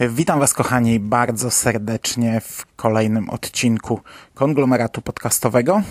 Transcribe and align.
Witam 0.00 0.40
Was, 0.40 0.54
kochani, 0.54 1.00
bardzo 1.00 1.50
serdecznie 1.50 2.40
w 2.40 2.66
kolejnym 2.76 3.30
odcinku 3.30 4.00
konglomeratu 4.34 5.02
podcastowego 5.02 5.82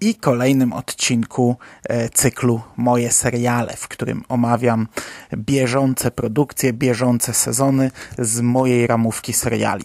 i 0.00 0.14
kolejnym 0.14 0.72
odcinku 0.72 1.56
e, 1.84 2.08
cyklu 2.08 2.60
Moje 2.76 3.12
seriale, 3.12 3.76
w 3.76 3.88
którym 3.88 4.24
omawiam 4.28 4.88
bieżące 5.36 6.10
produkcje, 6.10 6.72
bieżące 6.72 7.34
sezony 7.34 7.90
z 8.18 8.40
mojej 8.40 8.86
ramówki 8.86 9.32
seriali. 9.32 9.84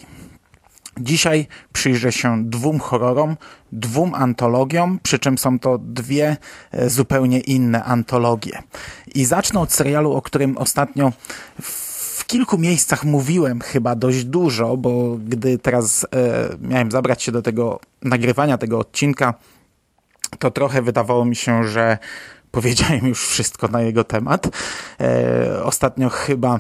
Dzisiaj 1.00 1.48
przyjrzę 1.74 2.12
się 2.12 2.44
dwóm 2.46 2.80
horrorom, 2.80 3.38
dwóm 3.72 4.16
antologiom, 4.16 5.00
przy 5.04 5.20
czym 5.20 5.38
są 5.38 5.60
to 5.60 5.78
dwie 5.78 6.38
e, 6.72 6.90
zupełnie 6.90 7.40
inne 7.40 7.84
antologie. 7.84 8.64
I 9.16 9.26
zacznę 9.26 9.60
od 9.60 9.74
serialu, 9.74 10.14
o 10.14 10.22
którym 10.22 10.58
ostatnio 10.58 11.12
w 11.62 11.91
kilku 12.32 12.58
miejscach 12.58 13.04
mówiłem 13.04 13.62
chyba 13.62 13.96
dość 13.96 14.24
dużo, 14.24 14.78
bo 14.78 15.18
gdy 15.26 15.58
teraz 15.58 16.08
e, 16.16 16.50
miałem 16.62 16.92
zabrać 16.92 17.24
się 17.24 17.32
do 17.32 17.42
tego 17.42 17.80
nagrywania 18.02 18.58
tego 18.58 18.80
odcinka, 18.80 19.34
to 20.40 20.52
trochę 20.52 20.82
wydawało 20.82 21.26
mi 21.26 21.36
się, 21.36 21.64
że 21.64 21.98
powiedziałem 22.52 23.08
już 23.08 23.28
wszystko 23.28 23.68
na 23.68 23.82
jego 23.82 24.04
temat. 24.04 24.48
E, 25.02 25.64
ostatnio 25.64 26.10
chyba 26.10 26.60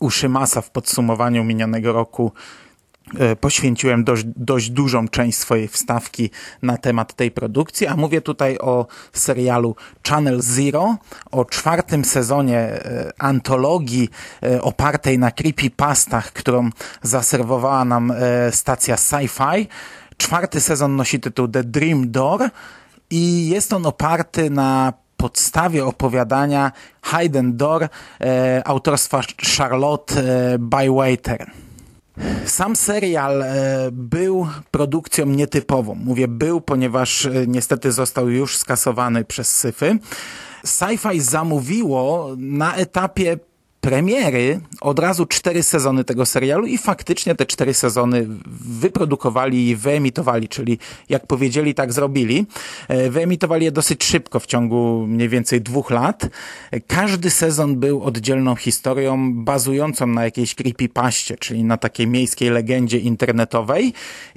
u 0.00 0.10
Szymasa 0.10 0.60
w 0.60 0.70
podsumowaniu 0.70 1.44
minionego 1.44 1.92
roku 1.92 2.32
poświęciłem 3.40 4.04
dość, 4.04 4.24
dość 4.36 4.70
dużą 4.70 5.08
część 5.08 5.38
swojej 5.38 5.68
wstawki 5.68 6.30
na 6.62 6.76
temat 6.76 7.14
tej 7.14 7.30
produkcji, 7.30 7.86
a 7.86 7.96
mówię 7.96 8.20
tutaj 8.20 8.58
o 8.58 8.86
serialu 9.12 9.76
Channel 10.08 10.42
Zero, 10.42 10.96
o 11.30 11.44
czwartym 11.44 12.04
sezonie 12.04 12.58
e, 12.58 13.12
antologii 13.18 14.08
e, 14.42 14.62
opartej 14.62 15.18
na 15.18 15.30
creepypastach, 15.30 16.32
którą 16.32 16.70
zaserwowała 17.02 17.84
nam 17.84 18.10
e, 18.10 18.52
stacja 18.52 18.96
Sci-Fi. 18.96 19.66
Czwarty 20.16 20.60
sezon 20.60 20.96
nosi 20.96 21.20
tytuł 21.20 21.48
The 21.48 21.64
Dream 21.64 22.10
Door 22.10 22.50
i 23.10 23.48
jest 23.48 23.72
on 23.72 23.86
oparty 23.86 24.50
na 24.50 24.92
podstawie 25.16 25.84
opowiadania 25.84 26.72
Hidden 27.04 27.56
Door 27.56 27.88
e, 28.20 28.62
autorstwa 28.64 29.20
Charlotte 29.56 30.14
e, 30.16 30.58
Bywater. 30.58 31.50
Sam 32.46 32.76
serial 32.76 33.42
e, 33.42 33.88
był 33.92 34.46
produkcją 34.70 35.26
nietypową. 35.26 35.94
Mówię 35.94 36.28
był, 36.28 36.60
ponieważ 36.60 37.26
e, 37.26 37.30
niestety 37.46 37.92
został 37.92 38.28
już 38.28 38.56
skasowany 38.56 39.24
przez 39.24 39.56
syfy. 39.56 39.98
Sci-Fi 40.64 41.20
zamówiło 41.20 42.34
na 42.36 42.74
etapie 42.74 43.38
premiery 43.84 44.60
od 44.80 44.98
razu 44.98 45.26
cztery 45.26 45.62
sezony 45.62 46.04
tego 46.04 46.26
serialu 46.26 46.66
i 46.66 46.78
faktycznie 46.78 47.34
te 47.34 47.46
cztery 47.46 47.74
sezony 47.74 48.26
wyprodukowali 48.80 49.68
i 49.68 49.76
wyemitowali, 49.76 50.48
czyli 50.48 50.78
jak 51.08 51.26
powiedzieli, 51.26 51.74
tak 51.74 51.92
zrobili. 51.92 52.46
E, 52.88 53.10
Wyemitowali 53.10 53.64
je 53.64 53.72
dosyć 53.72 54.04
szybko, 54.04 54.40
w 54.40 54.46
ciągu 54.46 55.06
mniej 55.06 55.28
więcej 55.28 55.60
dwóch 55.60 55.90
lat. 55.90 56.28
E, 56.70 56.80
Każdy 56.80 57.30
sezon 57.30 57.76
był 57.76 58.02
oddzielną 58.02 58.56
historią 58.56 59.44
bazującą 59.44 60.06
na 60.06 60.24
jakiejś 60.24 60.54
creepypaście, 60.54 61.36
czyli 61.36 61.64
na 61.64 61.76
takiej 61.76 62.06
miejskiej 62.06 62.50
legendzie 62.50 62.98
internetowej 62.98 63.92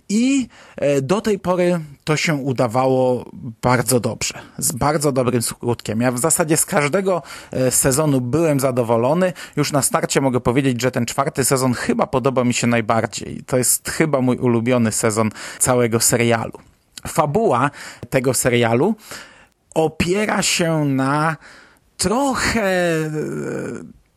i 0.10 0.48
e, 0.76 1.02
do 1.02 1.22
tej 1.22 1.40
pory 1.40 1.80
to 2.08 2.18
się 2.18 2.36
udawało 2.36 3.26
bardzo 3.62 4.00
dobrze, 4.00 4.34
z 4.58 4.72
bardzo 4.72 5.12
dobrym 5.12 5.42
skutkiem. 5.42 6.02
Ja 6.02 6.12
w 6.12 6.20
zasadzie 6.20 6.58
z 6.58 6.66
każdego 6.66 7.22
e, 7.52 7.72
sezonu 7.72 8.22
byłem 8.22 8.60
zadowolony. 8.60 9.34
Już 9.56 9.72
na 9.72 9.82
starcie 9.82 10.22
mogę 10.22 10.40
powiedzieć, 10.40 10.82
że 10.82 10.92
ten 10.92 11.06
czwarty 11.06 11.44
sezon 11.44 11.74
chyba 11.74 12.08
podoba 12.08 12.44
mi 12.44 12.54
się 12.54 12.68
najbardziej. 12.68 13.44
To 13.48 13.58
jest 13.58 13.90
chyba 13.90 14.22
mój 14.22 14.38
ulubiony 14.38 14.92
sezon 14.92 15.30
całego 15.60 16.00
serialu. 16.00 16.60
Fabuła 17.08 17.72
tego 18.10 18.34
serialu 18.34 18.96
opiera 19.76 20.42
się 20.42 20.86
na 20.86 21.38
trochę 21.98 22.62
e, 22.62 23.10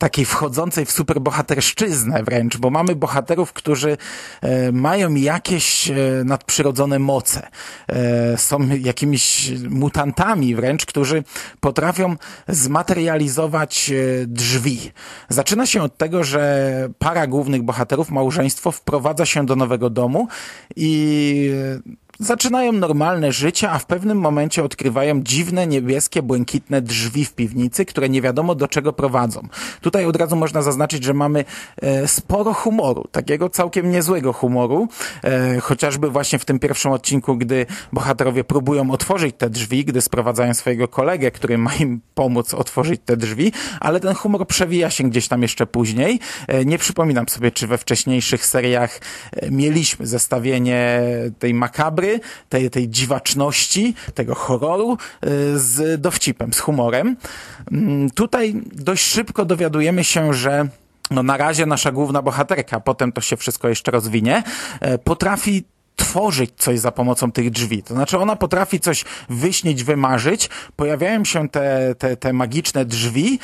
takiej 0.00 0.24
wchodzącej 0.24 0.84
w 0.86 0.90
superbohaterszczyznę 0.90 2.22
wręcz, 2.22 2.56
bo 2.56 2.70
mamy 2.70 2.96
bohaterów, 2.96 3.52
którzy 3.52 3.96
e, 4.40 4.72
mają 4.72 5.14
jakieś 5.14 5.90
e, 5.90 5.94
nadprzyrodzone 6.24 6.98
moce. 6.98 7.48
E, 7.88 8.38
są 8.38 8.68
jakimiś 8.68 9.52
mutantami 9.68 10.54
wręcz, 10.54 10.86
którzy 10.86 11.24
potrafią 11.60 12.16
zmaterializować 12.48 13.92
drzwi. 14.26 14.92
Zaczyna 15.28 15.66
się 15.66 15.82
od 15.82 15.96
tego, 15.96 16.24
że 16.24 16.88
para 16.98 17.26
głównych 17.26 17.62
bohaterów, 17.62 18.10
małżeństwo, 18.10 18.72
wprowadza 18.72 19.26
się 19.26 19.46
do 19.46 19.56
nowego 19.56 19.90
domu 19.90 20.28
i 20.76 21.50
zaczynają 22.20 22.72
normalne 22.72 23.32
życie, 23.32 23.70
a 23.70 23.78
w 23.78 23.86
pewnym 23.86 24.18
momencie 24.18 24.64
odkrywają 24.64 25.22
dziwne, 25.22 25.66
niebieskie, 25.66 26.22
błękitne 26.22 26.82
drzwi 26.82 27.24
w 27.24 27.32
piwnicy, 27.32 27.84
które 27.84 28.08
nie 28.08 28.22
wiadomo 28.22 28.54
do 28.54 28.68
czego 28.68 28.92
prowadzą. 28.92 29.48
Tutaj 29.80 30.04
od 30.04 30.16
razu 30.16 30.36
można 30.36 30.62
zaznaczyć, 30.62 31.04
że 31.04 31.14
mamy 31.14 31.44
e, 31.82 32.08
sporo 32.08 32.54
humoru, 32.54 33.04
takiego 33.12 33.48
całkiem 33.48 33.90
niezłego 33.90 34.32
humoru, 34.32 34.88
e, 35.24 35.60
chociażby 35.60 36.10
właśnie 36.10 36.38
w 36.38 36.44
tym 36.44 36.58
pierwszym 36.58 36.92
odcinku, 36.92 37.36
gdy 37.36 37.66
bohaterowie 37.92 38.44
próbują 38.44 38.90
otworzyć 38.90 39.34
te 39.38 39.50
drzwi, 39.50 39.84
gdy 39.84 40.00
sprowadzają 40.00 40.54
swojego 40.54 40.88
kolegę, 40.88 41.30
który 41.30 41.58
ma 41.58 41.74
im 41.74 42.00
pomóc 42.14 42.54
otworzyć 42.54 43.00
te 43.04 43.16
drzwi, 43.16 43.52
ale 43.80 44.00
ten 44.00 44.14
humor 44.14 44.46
przewija 44.46 44.90
się 44.90 45.04
gdzieś 45.04 45.28
tam 45.28 45.42
jeszcze 45.42 45.66
później. 45.66 46.20
E, 46.48 46.64
nie 46.64 46.78
przypominam 46.78 47.28
sobie, 47.28 47.50
czy 47.50 47.66
we 47.66 47.78
wcześniejszych 47.78 48.46
seriach 48.46 49.00
e, 49.32 49.50
mieliśmy 49.50 50.06
zestawienie 50.06 51.00
tej 51.38 51.54
makabry, 51.54 52.09
tej, 52.48 52.70
tej 52.70 52.88
dziwaczności, 52.88 53.94
tego 54.14 54.34
horroru 54.34 54.92
y, 54.92 55.28
z 55.58 56.00
dowcipem, 56.00 56.52
z 56.52 56.58
humorem. 56.58 57.16
Mm, 57.72 58.10
Tutaj 58.10 58.54
dość 58.72 59.04
szybko 59.04 59.44
dowiadujemy 59.44 60.04
się, 60.04 60.34
że 60.34 60.68
no 61.10 61.22
na 61.22 61.36
razie 61.36 61.66
nasza 61.66 61.92
główna 61.92 62.22
bohaterka, 62.22 62.80
potem 62.80 63.12
to 63.12 63.20
się 63.20 63.36
wszystko 63.36 63.68
jeszcze 63.68 63.90
rozwinie, 63.90 64.42
e, 64.80 64.98
potrafi 64.98 65.64
tworzyć 65.96 66.50
coś 66.56 66.78
za 66.78 66.92
pomocą 66.92 67.32
tych 67.32 67.50
drzwi. 67.50 67.82
To 67.82 67.94
znaczy 67.94 68.18
ona 68.18 68.36
potrafi 68.36 68.80
coś 68.80 69.04
wyśnić, 69.28 69.84
wymarzyć, 69.84 70.50
pojawiają 70.76 71.24
się 71.24 71.48
te, 71.48 71.94
te, 71.98 72.16
te 72.16 72.32
magiczne 72.32 72.84
drzwi 72.84 73.38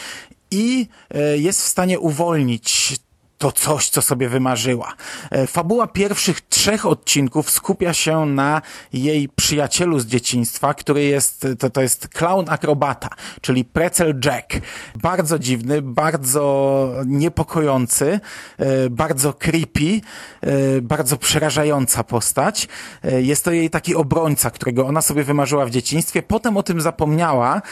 i 0.51 0.87
e, 1.15 1.39
jest 1.39 1.63
w 1.63 1.67
stanie 1.67 1.99
uwolnić 1.99 2.97
to 3.39 3.53
coś, 3.53 3.89
co 3.89 4.03
sobie 4.03 4.29
wymarzyła. 4.29 4.95
E, 5.31 5.47
Fabuła 5.47 5.87
pierwszych 5.87 6.41
trzech 6.41 6.87
odcinków 6.87 7.51
skupia 7.51 7.93
się 7.93 8.27
na 8.27 8.63
jej 8.93 9.29
przyjacielu 9.29 9.99
z 10.01 10.07
dzieciństwa, 10.07 10.75
który 10.75 11.05
jest, 11.05 11.47
to, 11.59 11.71
to 11.71 11.83
jest 11.83 12.09
clown 12.09 12.45
akrobata, 12.49 13.09
czyli 13.41 13.65
Pretzel 13.65 14.21
Jack. 14.25 14.53
Bardzo 14.95 15.39
dziwny, 15.39 15.83
bardzo 15.83 16.93
niepokojący, 17.07 18.21
e, 18.59 18.91
bardzo 18.91 19.33
creepy, 19.33 20.01
e, 20.41 20.81
bardzo 20.83 21.17
przerażająca 21.17 22.05
postać. 22.05 22.69
Jest 23.03 23.45
to 23.45 23.53
jej 23.53 23.71
taki 23.71 23.95
obrońca, 23.95 24.51
którego 24.51 24.87
ona 24.87 25.03
sobie 25.03 25.25
wymarzyła 25.25 25.67
w 25.67 25.71
dzieciństwie. 25.71 26.23
Potem 26.23 26.57
o 26.57 26.63
tym 26.63 26.81
zapomniała. 26.81 27.63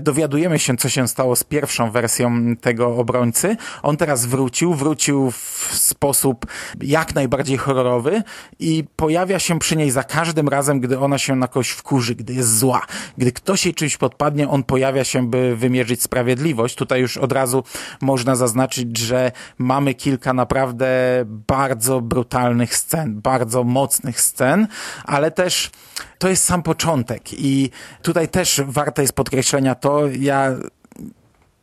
Dowiadujemy 0.00 0.58
się, 0.58 0.76
co 0.76 0.88
się 0.88 1.08
stało 1.08 1.36
z 1.36 1.44
pierwszą 1.44 1.90
wersją 1.90 2.56
tego 2.56 2.96
obrońcy. 2.96 3.56
On 3.82 3.96
teraz 3.96 4.26
wrócił, 4.26 4.74
wrócił 4.74 5.09
w 5.12 5.68
sposób 5.72 6.46
jak 6.82 7.14
najbardziej 7.14 7.56
horrorowy 7.56 8.22
i 8.58 8.84
pojawia 8.96 9.38
się 9.38 9.58
przy 9.58 9.76
niej 9.76 9.90
za 9.90 10.04
każdym 10.04 10.48
razem, 10.48 10.80
gdy 10.80 10.98
ona 10.98 11.18
się 11.18 11.36
na 11.36 11.48
kogoś 11.48 11.70
wkurzy, 11.70 12.14
gdy 12.14 12.34
jest 12.34 12.58
zła. 12.58 12.82
Gdy 13.18 13.32
ktoś 13.32 13.64
jej 13.64 13.74
czymś 13.74 13.96
podpadnie, 13.96 14.48
on 14.48 14.62
pojawia 14.62 15.04
się, 15.04 15.30
by 15.30 15.56
wymierzyć 15.56 16.02
sprawiedliwość. 16.02 16.74
Tutaj 16.74 17.00
już 17.00 17.16
od 17.16 17.32
razu 17.32 17.64
można 18.00 18.36
zaznaczyć, 18.36 18.98
że 18.98 19.32
mamy 19.58 19.94
kilka 19.94 20.32
naprawdę 20.32 20.88
bardzo 21.26 22.00
brutalnych 22.00 22.76
scen, 22.76 23.20
bardzo 23.20 23.64
mocnych 23.64 24.20
scen, 24.20 24.66
ale 25.04 25.30
też 25.30 25.70
to 26.18 26.28
jest 26.28 26.44
sam 26.44 26.62
początek 26.62 27.22
i 27.32 27.70
tutaj 28.02 28.28
też 28.28 28.60
warte 28.66 29.02
jest 29.02 29.14
podkreślenia 29.14 29.74
to, 29.74 30.02
ja 30.18 30.56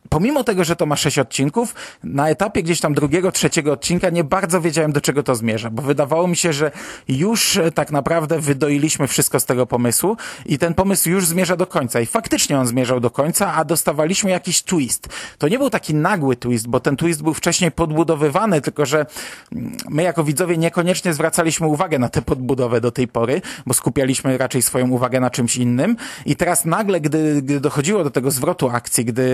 pomimo 0.08 0.44
tego, 0.44 0.64
że 0.64 0.76
to 0.76 0.86
ma 0.86 0.96
sześć 0.96 1.18
odcinków, 1.18 1.74
na 2.04 2.28
etapie 2.28 2.62
gdzieś 2.62 2.80
tam 2.80 2.94
drugiego, 2.94 3.32
trzeciego 3.32 3.72
odcinka 3.72 4.10
nie 4.10 4.24
bardzo 4.24 4.60
wiedziałem, 4.60 4.92
do 4.92 5.00
czego 5.00 5.22
to 5.22 5.34
zmierza, 5.34 5.70
bo 5.70 5.82
wydawało 5.82 6.28
mi 6.28 6.36
się, 6.36 6.52
że 6.52 6.70
już 7.08 7.56
e, 7.56 7.72
tak 7.72 7.90
naprawdę 7.90 8.40
wydoiliśmy 8.40 9.06
wszystko 9.06 9.40
z 9.40 9.44
tego 9.44 9.66
pomysłu 9.66 10.16
i 10.46 10.58
ten 10.58 10.74
pomysł 10.74 11.10
już 11.10 11.26
zmierza 11.26 11.56
do 11.56 11.66
końca. 11.66 12.00
I 12.00 12.06
faktycznie 12.06 12.58
on 12.58 12.66
zmierzał 12.66 13.00
do 13.00 13.10
końca, 13.10 13.54
a 13.54 13.64
dostawaliśmy 13.64 14.30
jakiś 14.30 14.62
twist. 14.62 15.08
To 15.38 15.48
nie 15.48 15.58
był 15.58 15.70
taki 15.70 15.94
nagły 15.94 16.36
twist, 16.36 16.68
bo 16.68 16.80
ten 16.80 16.96
twist 16.96 17.22
był 17.22 17.34
wcześniej 17.34 17.70
podbudowywany, 17.70 18.60
tylko 18.60 18.86
że 18.86 19.06
mm, 19.52 19.76
my 19.88 20.02
jako 20.02 20.24
widzowie 20.24 20.56
niekoniecznie 20.56 21.14
zwracaliśmy 21.14 21.66
uwagę 21.66 21.98
na 21.98 22.08
tę 22.08 22.22
podbudowę 22.22 22.80
do 22.80 22.90
tej 22.90 23.08
pory, 23.08 23.42
bo 23.66 23.74
skupialiśmy 23.74 24.38
raczej 24.38 24.62
swoją 24.62 24.90
uwagę 24.90 25.20
na 25.20 25.30
czymś 25.30 25.56
innym. 25.56 25.96
I 26.26 26.36
teraz 26.36 26.64
nagle, 26.64 27.00
gdy, 27.00 27.42
gdy 27.42 27.60
dochodziło 27.60 28.04
do 28.04 28.10
tego 28.10 28.30
zwrotu 28.30 28.68
akcji, 28.68 29.04
gdy 29.04 29.28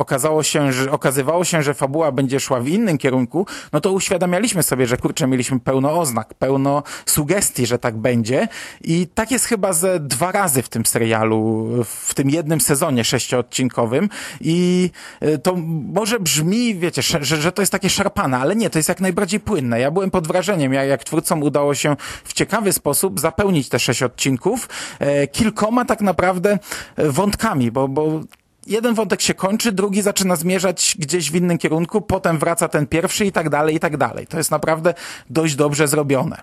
okazało 0.00 0.42
się, 0.42 0.72
że, 0.72 0.90
okazywało 0.90 1.44
się, 1.44 1.62
że 1.62 1.74
fabuła 1.74 2.12
będzie 2.12 2.40
szła 2.40 2.60
w 2.60 2.68
innym 2.68 2.98
kierunku, 2.98 3.46
no 3.72 3.80
to 3.80 3.92
uświadamialiśmy 3.92 4.62
sobie, 4.62 4.86
że 4.86 4.96
kurczę, 4.96 5.26
mieliśmy 5.26 5.60
pełno 5.60 6.00
oznak, 6.00 6.34
pełno 6.34 6.82
sugestii, 7.06 7.66
że 7.66 7.78
tak 7.78 7.96
będzie. 7.96 8.48
I 8.80 9.06
tak 9.14 9.30
jest 9.30 9.44
chyba 9.44 9.72
ze 9.72 10.00
dwa 10.00 10.32
razy 10.32 10.62
w 10.62 10.68
tym 10.68 10.86
serialu, 10.86 11.68
w 11.84 12.14
tym 12.14 12.30
jednym 12.30 12.60
sezonie 12.60 13.04
sześcioodcinkowym. 13.04 14.08
I 14.40 14.90
y, 15.22 15.38
to 15.38 15.56
może 15.92 16.20
brzmi, 16.20 16.74
wiecie, 16.74 17.02
że, 17.02 17.36
że 17.36 17.52
to 17.52 17.62
jest 17.62 17.72
takie 17.72 17.90
szarpane, 17.90 18.38
ale 18.38 18.56
nie, 18.56 18.70
to 18.70 18.78
jest 18.78 18.88
jak 18.88 19.00
najbardziej 19.00 19.40
płynne. 19.40 19.80
Ja 19.80 19.90
byłem 19.90 20.10
pod 20.10 20.26
wrażeniem, 20.26 20.72
jak, 20.72 20.88
jak 20.88 21.04
twórcom 21.04 21.42
udało 21.42 21.74
się 21.74 21.96
w 22.24 22.32
ciekawy 22.32 22.72
sposób 22.72 23.20
zapełnić 23.20 23.68
te 23.68 23.78
sześć 23.78 24.02
odcinków 24.02 24.68
e, 24.98 25.26
kilkoma 25.26 25.84
tak 25.84 26.00
naprawdę 26.00 26.58
e, 26.96 27.08
wątkami, 27.08 27.70
bo, 27.70 27.88
bo 27.88 28.20
jeden 28.66 28.94
wątek 28.94 29.20
się 29.20 29.34
kończy, 29.34 29.72
drugi 29.72 30.02
zaczyna 30.02 30.36
zmierzać 30.36 30.96
gdzieś 30.98 31.30
w 31.30 31.34
innym 31.34 31.58
kierunku, 31.58 32.00
potem 32.00 32.38
wraca 32.38 32.68
ten 32.68 32.86
pierwszy 32.86 33.26
i 33.26 33.32
tak 33.32 33.50
dalej, 33.50 33.74
i 33.74 33.80
tak 33.80 33.96
dalej. 33.96 34.26
To 34.26 34.38
jest 34.38 34.50
naprawdę 34.50 34.94
dość 35.30 35.54
dobrze 35.54 35.88
zrobione 35.88 36.42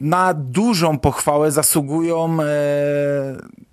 na 0.00 0.34
dużą 0.34 0.98
pochwałę 0.98 1.50
zasługują 1.50 2.36
e, 2.42 2.46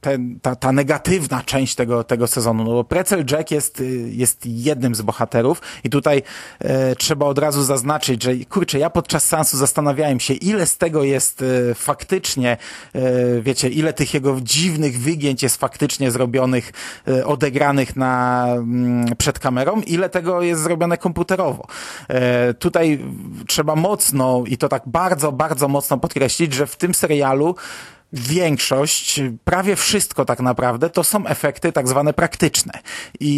ten, 0.02 0.40
ta, 0.42 0.56
ta 0.56 0.72
negatywna 0.72 1.44
część 1.44 1.76
tego, 1.76 2.04
tego 2.04 2.28
sezonu, 2.28 2.64
no 2.64 2.72
bo 2.72 2.84
Precel 2.84 3.26
Jack 3.32 3.52
jest, 3.52 3.84
jest 4.06 4.46
jednym 4.46 4.96
z 4.96 5.02
bohaterów 5.02 5.62
i 5.84 5.90
tutaj 5.90 6.24
e, 6.60 6.96
trzeba 6.96 7.26
od 7.26 7.38
razu 7.38 7.64
zaznaczyć, 7.64 8.24
że 8.24 8.36
kurczę, 8.36 8.80
ja 8.80 8.90
podczas 8.90 9.24
seansu 9.28 9.58
zastanawiałem 9.58 10.20
się, 10.20 10.34
ile 10.34 10.66
z 10.66 10.78
tego 10.78 11.04
jest 11.04 11.42
e, 11.42 11.76
faktycznie, 11.76 12.58
e, 12.96 13.42
wiecie, 13.42 13.70
ile 13.70 13.94
tych 13.94 14.14
jego 14.14 14.42
dziwnych 14.42 15.00
wygięć 15.00 15.44
jest 15.44 15.58
faktycznie 15.58 16.12
zrobionych, 16.12 16.74
e, 17.08 17.26
odegranych 17.26 17.96
na, 17.96 18.46
m, 18.48 18.62
mm, 18.62 19.16
przed 19.16 19.40
kamerą, 19.40 19.82
ile 19.88 20.10
tego 20.10 20.42
jest 20.42 20.62
zrobione 20.62 20.98
komputerowo. 20.98 21.68
E, 22.08 22.54
tutaj 22.54 23.06
trzeba 23.48 23.76
mocno 23.76 24.44
i 24.48 24.58
to 24.58 24.70
tak 24.70 24.84
bardzo, 24.86 25.32
bardzo 25.32 25.68
mocno 25.68 25.98
podkreślić, 25.98 26.54
że 26.54 26.68
w 26.68 26.76
tym 26.76 26.94
serialu 26.94 27.56
większość, 28.14 29.22
prawie 29.44 29.76
wszystko 29.76 30.26
tak 30.26 30.40
naprawdę, 30.40 30.90
to 30.90 31.04
są 31.04 31.26
efekty 31.28 31.72
tak 31.72 31.88
zwane 31.88 32.14
praktyczne. 32.14 32.74
I, 33.20 33.34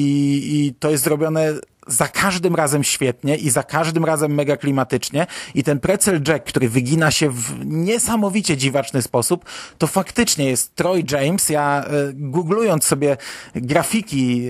i 0.54 0.74
to 0.80 0.90
jest 0.90 1.04
zrobione 1.04 1.54
za 1.88 2.08
każdym 2.08 2.56
razem 2.56 2.84
świetnie 2.84 3.36
i 3.36 3.50
za 3.50 3.64
każdym 3.64 4.06
razem 4.06 4.34
mega 4.34 4.58
klimatycznie 4.58 5.28
i 5.56 5.64
ten 5.64 5.80
Pretzel 5.80 6.22
Jack, 6.28 6.46
który 6.46 6.70
wygina 6.70 7.12
się 7.12 7.30
w 7.30 7.66
niesamowicie 7.66 8.58
dziwaczny 8.58 9.02
sposób, 9.02 9.46
to 9.78 9.88
faktycznie 9.88 10.50
jest 10.50 10.76
Troy 10.76 11.04
James. 11.12 11.50
Ja 11.50 11.86
e, 11.86 11.90
googlując 12.14 12.84
sobie 12.84 13.18
grafiki 13.56 14.48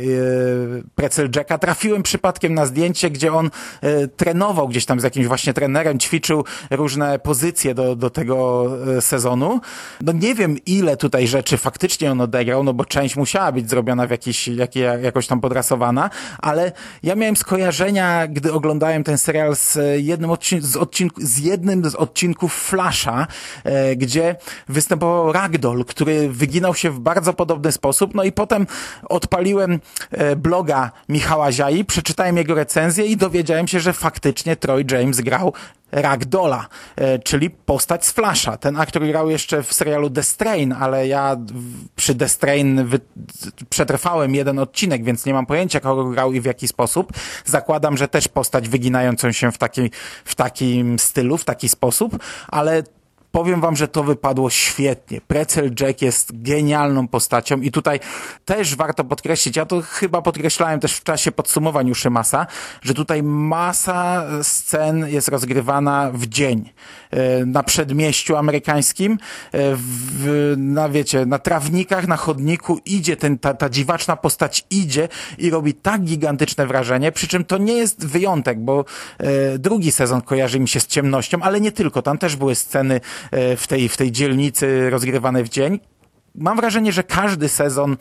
Pretzel 0.95 1.29
Jacka, 1.35 1.57
trafiłem 1.57 2.03
przypadkiem 2.03 2.53
na 2.53 2.65
zdjęcie, 2.65 3.09
gdzie 3.09 3.33
on 3.33 3.49
e, 3.81 4.07
trenował 4.07 4.67
gdzieś 4.67 4.85
tam 4.85 4.99
z 4.99 5.03
jakimś 5.03 5.27
właśnie 5.27 5.53
trenerem, 5.53 5.99
ćwiczył 5.99 6.45
różne 6.71 7.19
pozycje 7.19 7.75
do, 7.75 7.95
do 7.95 8.09
tego 8.09 8.67
sezonu. 8.99 9.61
No 10.01 10.11
nie 10.11 10.35
wiem 10.35 10.57
ile 10.65 10.97
tutaj 10.97 11.27
rzeczy 11.27 11.57
faktycznie 11.57 12.11
on 12.11 12.21
odegrał, 12.21 12.63
no 12.63 12.73
bo 12.73 12.85
część 12.85 13.15
musiała 13.15 13.51
być 13.51 13.69
zrobiona 13.69 14.07
w 14.07 14.11
jakiś, 14.11 14.47
jak, 14.47 14.75
jakoś 14.75 15.27
tam 15.27 15.41
podrasowana, 15.41 16.09
ale 16.37 16.71
ja 17.03 17.15
miałem 17.15 17.22
skojarzenia, 17.35 18.27
gdy 18.27 18.53
oglądałem 18.53 19.03
ten 19.03 19.17
serial 19.17 19.55
z 19.55 19.77
jednym, 19.97 20.31
odcin 20.31 20.61
z, 20.61 20.75
odcinku, 20.75 21.21
z 21.23 21.37
jednym 21.37 21.89
z 21.89 21.95
odcinków 21.95 22.53
Flasha, 22.53 23.27
e, 23.63 23.95
gdzie 23.95 24.35
występował 24.69 25.31
Ragdoll, 25.31 25.85
który 25.85 26.29
wyginał 26.29 26.75
się 26.75 26.89
w 26.89 26.99
bardzo 26.99 27.33
podobny 27.33 27.71
sposób. 27.71 28.15
No 28.15 28.23
i 28.23 28.31
potem 28.31 28.67
odpaliłem 29.09 29.79
e, 30.11 30.35
bloga 30.35 30.91
Michała 31.09 31.51
Ziai, 31.51 31.85
przeczytałem 31.85 32.37
jego 32.37 32.55
recenzję 32.55 33.05
i 33.05 33.17
dowiedziałem 33.17 33.67
się, 33.67 33.79
że 33.79 33.93
faktycznie 33.93 34.55
Troy 34.55 34.85
James 34.91 35.21
grał 35.21 35.53
Ragdola, 35.93 36.67
e, 36.95 37.19
czyli 37.19 37.49
postać 37.49 38.05
z 38.05 38.11
Flasha. 38.11 38.57
Ten 38.57 38.77
aktor 38.77 39.07
grał 39.07 39.29
jeszcze 39.29 39.63
w 39.63 39.73
serialu 39.73 40.09
The 40.09 40.23
Strain, 40.23 40.73
ale 40.73 41.07
ja 41.07 41.37
przy 41.95 42.15
The 42.15 42.29
Strain 42.29 42.89
przetrwałem 43.69 44.35
jeden 44.35 44.59
odcinek, 44.59 45.03
więc 45.03 45.25
nie 45.25 45.33
mam 45.33 45.45
pojęcia, 45.45 45.79
kogo 45.79 46.05
grał 46.05 46.33
i 46.33 46.41
w 46.41 46.45
jaki 46.45 46.67
sposób. 46.67 47.12
Zakładam, 47.45 47.97
że 47.97 48.07
też 48.07 48.27
postać 48.27 48.69
wyginającą 48.69 49.31
się 49.31 49.51
w, 49.51 49.57
taki, 49.57 49.91
w 50.25 50.35
takim 50.35 50.99
stylu, 50.99 51.37
w 51.37 51.45
taki 51.45 51.69
sposób, 51.69 52.19
ale 52.47 52.83
powiem 53.33 53.61
wam, 53.61 53.75
że 53.75 53.87
to 53.87 54.03
wypadło 54.03 54.49
świetnie. 54.49 55.21
Precel 55.21 55.71
Jack 55.79 56.01
jest 56.01 56.41
genialną 56.41 57.07
postacią 57.07 57.61
i 57.61 57.71
tutaj 57.71 57.99
też 58.45 58.75
warto 58.75 59.03
podkreślić, 59.03 59.57
ja 59.57 59.65
to 59.65 59.81
chyba 59.81 60.21
podkreślałem 60.21 60.79
też 60.79 60.93
w 60.93 61.03
czasie 61.03 61.31
podsumowań 61.31 61.91
Uszymasa, 61.91 62.47
że 62.81 62.93
tutaj 62.93 63.23
masa 63.23 64.25
scen 64.43 65.07
jest 65.07 65.27
rozgrywana 65.27 66.11
w 66.13 66.27
dzień. 66.27 66.69
E, 67.11 67.45
na 67.45 67.63
przedmieściu 67.63 68.35
amerykańskim, 68.35 69.11
e, 69.13 69.17
w, 69.75 70.53
na 70.57 70.89
wiecie, 70.89 71.25
na 71.25 71.39
trawnikach, 71.39 72.07
na 72.07 72.17
chodniku 72.17 72.79
idzie 72.85 73.17
ten, 73.17 73.39
ta, 73.39 73.53
ta 73.53 73.69
dziwaczna 73.69 74.15
postać 74.15 74.65
idzie 74.69 75.07
i 75.37 75.49
robi 75.49 75.73
tak 75.73 76.01
gigantyczne 76.01 76.67
wrażenie, 76.67 77.11
przy 77.11 77.27
czym 77.27 77.45
to 77.45 77.57
nie 77.57 77.73
jest 77.73 78.05
wyjątek, 78.05 78.59
bo 78.59 78.85
e, 79.17 79.57
drugi 79.57 79.91
sezon 79.91 80.21
kojarzy 80.21 80.59
mi 80.59 80.67
się 80.67 80.79
z 80.79 80.87
ciemnością, 80.87 81.37
ale 81.41 81.61
nie 81.61 81.71
tylko, 81.71 82.01
tam 82.01 82.17
też 82.17 82.35
były 82.35 82.55
sceny 82.55 83.01
w 83.31 83.63
tej, 83.67 83.89
w 83.89 83.97
tej 83.97 84.11
dzielnicy 84.11 84.89
rozgrywane 84.89 85.43
w 85.43 85.49
dzień. 85.49 85.79
Mam 86.35 86.57
wrażenie, 86.57 86.91
że 86.91 87.03
każdy 87.03 87.49
sezon 87.49 87.97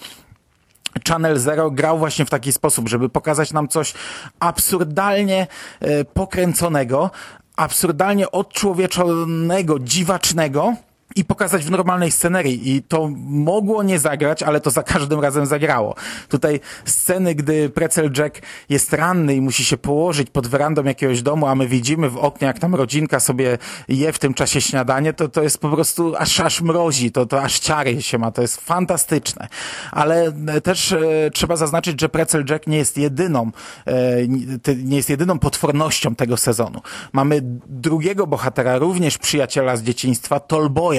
Channel 1.09 1.39
Zero 1.39 1.71
grał 1.71 1.99
właśnie 1.99 2.25
w 2.25 2.31
taki 2.31 2.53
sposób, 2.53 2.89
żeby 2.89 3.09
pokazać 3.09 3.53
nam 3.53 3.69
coś 3.69 3.95
absurdalnie 4.41 5.47
e, 5.81 6.05
pokręconego, 6.05 7.11
absurdalnie 7.57 8.31
odczłowieczonego, 8.31 9.79
dziwacznego, 9.79 10.75
i 11.17 11.25
pokazać 11.25 11.65
w 11.65 11.71
normalnej 11.71 12.11
scenerii. 12.11 12.77
I 12.77 12.83
to 12.83 13.09
mogło 13.27 13.83
nie 13.83 13.99
zagrać, 13.99 14.43
ale 14.43 14.61
to 14.61 14.71
za 14.71 14.83
każdym 14.83 15.21
razem 15.21 15.47
zagrało. 15.47 15.95
Tutaj 16.29 16.61
sceny, 16.85 17.35
gdy 17.35 17.71
Precel 17.71 18.13
Jack 18.19 18.41
jest 18.69 18.93
ranny 18.93 19.35
i 19.35 19.41
musi 19.41 19.65
się 19.65 19.77
położyć 19.77 20.31
pod 20.31 20.47
werandą 20.47 20.85
jakiegoś 20.85 21.23
domu, 21.23 21.47
a 21.47 21.55
my 21.55 21.69
widzimy 21.69 22.11
w 22.11 22.17
oknie, 22.17 22.47
jak 22.47 22.59
tam 22.59 22.75
rodzinka 22.75 23.21
sobie 23.21 23.59
je 23.89 24.13
w 24.13 24.19
tym 24.19 24.35
czasie 24.35 24.61
śniadanie, 24.61 25.13
to, 25.13 25.29
to 25.29 25.43
jest 25.43 25.59
po 25.59 25.69
prostu 25.69 26.17
aż, 26.17 26.41
aż 26.41 26.61
mrozi, 26.61 27.13
to, 27.13 27.27
to 27.27 27.43
aż 27.43 27.59
ciary 27.59 28.03
się 28.03 28.19
ma, 28.19 28.31
to 28.31 28.43
jest 28.43 28.61
fantastyczne. 28.61 29.49
Ale 29.91 30.33
e, 30.47 30.61
też 30.61 30.93
e, 30.93 31.31
trzeba 31.33 31.57
zaznaczyć, 31.57 32.01
że 32.01 32.09
Precel 32.09 32.45
Jack 32.51 32.67
nie 32.67 32.77
jest 32.77 32.99
jedyną, 32.99 33.51
e, 33.87 34.27
nie 34.77 34.97
jest 34.97 35.11
jedyną 35.11 35.39
potwornością 35.39 36.15
tego 36.15 36.37
sezonu. 36.37 36.81
Mamy 37.13 37.41
drugiego 37.67 38.27
bohatera, 38.27 38.79
również 38.79 39.19
przyjaciela 39.19 39.77
z 39.77 39.83
dzieciństwa, 39.83 40.41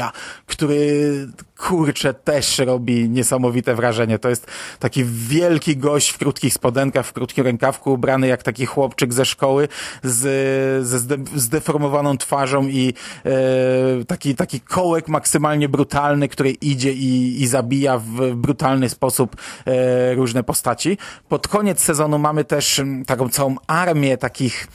Tolboya, 0.04 0.12
który 0.46 1.28
kurczę 1.58 2.14
też 2.14 2.60
robi 2.60 3.10
niesamowite 3.10 3.76
wrażenie. 3.76 4.20
To 4.20 4.30
jest 4.30 4.48
taki 4.80 5.04
wielki 5.06 5.78
gość 5.78 6.10
w 6.10 6.18
krótkich 6.18 6.54
spodenkach, 6.54 7.06
w 7.06 7.14
krótkim 7.14 7.46
rękawku, 7.46 7.94
ubrany 7.94 8.28
jak 8.28 8.44
taki 8.44 8.66
chłopczyk 8.66 9.14
ze 9.14 9.26
szkoły, 9.26 9.68
z, 10.04 10.88
ze 10.88 11.00
zdeformowaną 11.36 12.18
twarzą 12.18 12.68
i 12.68 12.94
e, 13.26 14.06
taki, 14.06 14.36
taki 14.36 14.62
kołek 14.62 15.08
maksymalnie 15.08 15.70
brutalny, 15.70 16.28
który 16.28 16.52
idzie 16.52 16.94
i, 16.94 17.42
i 17.42 17.48
zabija 17.48 17.98
w 17.98 18.36
brutalny 18.36 18.90
sposób 18.90 19.36
e, 19.66 20.14
różne 20.14 20.44
postaci. 20.44 20.98
Pod 21.30 21.48
koniec 21.48 21.80
sezonu 21.80 22.20
mamy 22.20 22.44
też 22.44 22.82
taką 23.08 23.30
całą 23.30 23.56
armię 23.68 24.18
takich 24.18 24.68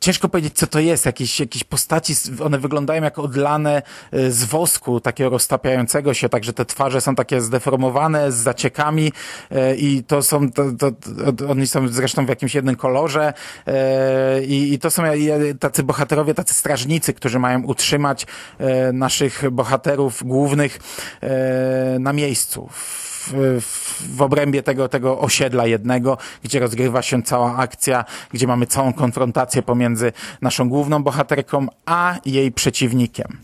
ciężko 0.00 0.28
powiedzieć, 0.28 0.54
co 0.54 0.66
to 0.66 0.80
jest. 0.80 1.06
Jakieś, 1.06 1.40
jakieś 1.40 1.64
postaci, 1.64 2.14
one 2.44 2.58
wyglądają 2.58 3.02
jak 3.02 3.18
odlane 3.18 3.82
y, 4.14 4.32
z 4.32 4.44
wosku, 4.44 5.00
takiego 5.00 5.30
roztapiającego 5.30 6.14
się, 6.14 6.28
także 6.28 6.52
te 6.52 6.64
twarze 6.64 7.00
są 7.00 7.14
takie 7.14 7.40
zdeformowane, 7.40 8.32
z 8.32 8.34
zaciekami 8.34 9.12
y, 9.52 9.76
i 9.76 10.04
to 10.04 10.22
są, 10.22 10.50
to, 10.52 10.64
to, 10.72 10.90
oni 11.48 11.66
są 11.66 11.88
zresztą 11.88 12.26
w 12.26 12.28
jakimś 12.28 12.54
jednym 12.54 12.76
kolorze 12.76 13.32
y, 13.68 14.44
i, 14.44 14.72
i 14.72 14.78
to 14.78 14.90
są 14.90 15.02
tacy 15.60 15.82
bohaterowie, 15.82 16.34
tacy 16.34 16.54
strażnicy, 16.54 17.14
którzy 17.14 17.38
mają 17.38 17.62
utrzymać 17.62 18.26
naszych 18.92 19.50
bohaterów 19.50 20.24
głównych 20.24 20.78
na 21.98 22.12
miejscu 22.12 22.68
w, 23.26 23.62
w, 24.16 24.22
obrębie 24.22 24.62
tego, 24.62 24.88
tego 24.88 25.20
osiedla 25.20 25.66
jednego, 25.66 26.18
gdzie 26.42 26.60
rozgrywa 26.60 27.02
się 27.02 27.22
cała 27.22 27.56
akcja, 27.56 28.04
gdzie 28.32 28.46
mamy 28.46 28.66
całą 28.66 28.92
konfrontację 28.92 29.62
pomiędzy 29.62 30.12
naszą 30.42 30.68
główną 30.68 31.02
bohaterką, 31.02 31.66
a 31.86 32.16
jej 32.24 32.52
przeciwnikiem. 32.52 33.38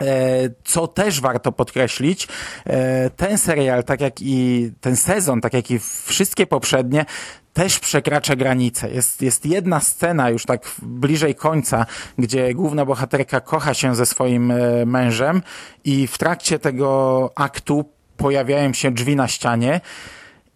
E, 0.00 0.50
co 0.64 0.86
też 0.86 1.20
warto 1.20 1.52
podkreślić, 1.52 2.28
e, 2.66 3.10
ten 3.10 3.38
serial, 3.38 3.84
tak 3.84 4.00
jak 4.00 4.22
i 4.22 4.70
ten 4.80 4.96
sezon, 4.96 5.40
tak 5.40 5.54
jak 5.54 5.70
i 5.70 5.78
wszystkie 6.04 6.46
poprzednie, 6.46 7.04
też 7.52 7.78
przekracza 7.78 8.36
granice. 8.36 8.90
Jest, 8.90 9.22
jest 9.22 9.46
jedna 9.46 9.80
scena 9.80 10.30
już 10.30 10.44
tak 10.44 10.74
bliżej 10.82 11.34
końca, 11.34 11.86
gdzie 12.18 12.54
główna 12.54 12.84
bohaterka 12.84 13.40
kocha 13.40 13.74
się 13.74 13.94
ze 13.94 14.06
swoim 14.06 14.50
e, 14.50 14.86
mężem 14.86 15.42
i 15.84 16.06
w 16.06 16.18
trakcie 16.18 16.58
tego 16.58 17.30
aktu 17.34 17.84
pojawiają 18.18 18.72
się 18.72 18.90
drzwi 18.90 19.16
na 19.16 19.28
ścianie 19.28 19.80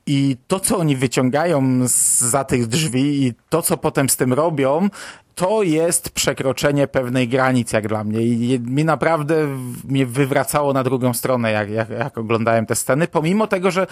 i 0.07 0.37
to, 0.49 0.61
co 0.61 0.79
oni 0.79 0.97
wyciągają 0.97 1.89
za 2.19 2.45
tych 2.45 2.67
drzwi 2.67 3.27
i 3.27 3.33
to, 3.49 3.63
co 3.63 3.77
potem 3.77 4.09
z 4.09 4.17
tym 4.17 4.33
robią, 4.33 4.89
to 5.35 5.63
jest 5.63 6.11
przekroczenie 6.11 6.87
pewnej 6.87 7.29
granic, 7.29 7.73
jak 7.73 7.89
dla 7.89 8.05
mnie. 8.05 8.21
I 8.21 8.61
mi 8.61 8.85
naprawdę 8.85 9.47
mnie 9.89 10.07
wywracało 10.07 10.73
na 10.73 10.85
drugą 10.85 11.15
stronę, 11.15 11.53
jak, 11.53 11.71
jak, 11.71 11.91
jak 11.91 12.19
oglądałem 12.19 12.67
te 12.67 12.75
sceny, 12.75 13.09
pomimo 13.09 13.47
tego, 13.47 13.71
że 13.71 13.87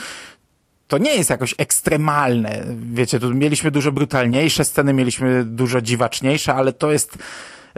to 0.88 0.98
nie 0.98 1.14
jest 1.14 1.30
jakoś 1.30 1.54
ekstremalne. 1.58 2.64
Wiecie, 2.92 3.20
tu 3.20 3.34
mieliśmy 3.34 3.70
dużo 3.70 3.92
brutalniejsze 3.92 4.64
sceny, 4.64 4.92
mieliśmy 4.92 5.44
dużo 5.44 5.80
dziwaczniejsze, 5.80 6.54
ale 6.54 6.72
to 6.72 6.92
jest 6.92 7.18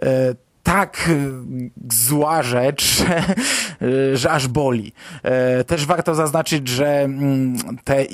e, 0.03 0.35
tak 0.63 1.11
zła 1.91 2.43
rzecz, 2.43 3.05
że 4.21 4.31
aż 4.31 4.49
boli. 4.49 4.93
E, 5.23 5.65
też 5.65 5.87
warto 5.87 6.15
zaznaczyć, 6.15 6.69
że 6.69 7.01
mm, 7.01 7.57
te, 7.85 8.05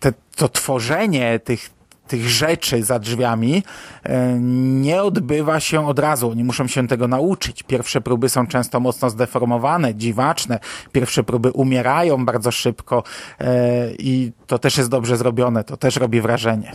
te, 0.00 0.12
to 0.36 0.48
tworzenie 0.48 1.38
tych, 1.38 1.70
tych 2.08 2.28
rzeczy 2.28 2.82
za 2.82 2.98
drzwiami 2.98 3.62
e, 4.02 4.38
nie 4.82 5.02
odbywa 5.02 5.60
się 5.60 5.86
od 5.86 5.98
razu. 5.98 6.30
Oni 6.30 6.44
muszą 6.44 6.66
się 6.66 6.88
tego 6.88 7.08
nauczyć. 7.08 7.62
Pierwsze 7.62 8.00
próby 8.00 8.28
są 8.28 8.46
często 8.46 8.80
mocno 8.80 9.10
zdeformowane, 9.10 9.94
dziwaczne. 9.94 10.58
Pierwsze 10.92 11.24
próby 11.24 11.50
umierają 11.50 12.24
bardzo 12.24 12.50
szybko 12.50 13.02
e, 13.40 13.90
i 13.98 14.32
to 14.46 14.58
też 14.58 14.78
jest 14.78 14.90
dobrze 14.90 15.16
zrobione. 15.16 15.64
To 15.64 15.76
też 15.76 15.96
robi 15.96 16.20
wrażenie. 16.20 16.72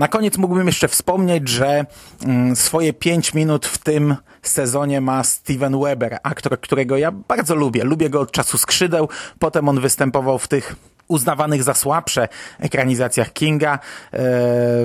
Na 0.00 0.08
koniec 0.08 0.38
mógłbym 0.38 0.66
jeszcze 0.66 0.88
wspomnieć, 0.88 1.48
że 1.48 1.86
mm, 2.24 2.56
swoje 2.56 2.92
pięć 2.92 3.34
minut 3.34 3.66
w 3.66 3.78
tym 3.78 4.16
sezonie 4.42 5.00
ma 5.00 5.24
Steven 5.24 5.80
Weber, 5.80 6.18
aktor, 6.22 6.60
którego 6.60 6.96
ja 6.96 7.12
bardzo 7.12 7.54
lubię. 7.54 7.84
Lubię 7.84 8.10
go 8.10 8.20
od 8.20 8.32
czasu 8.32 8.58
skrzydeł. 8.58 9.08
Potem 9.38 9.68
on 9.68 9.80
występował 9.80 10.38
w 10.38 10.48
tych 10.48 10.76
uznawanych 11.08 11.62
za 11.62 11.74
słabsze 11.74 12.28
ekranizacjach 12.58 13.32
Kinga. 13.32 13.74
E, 13.74 13.78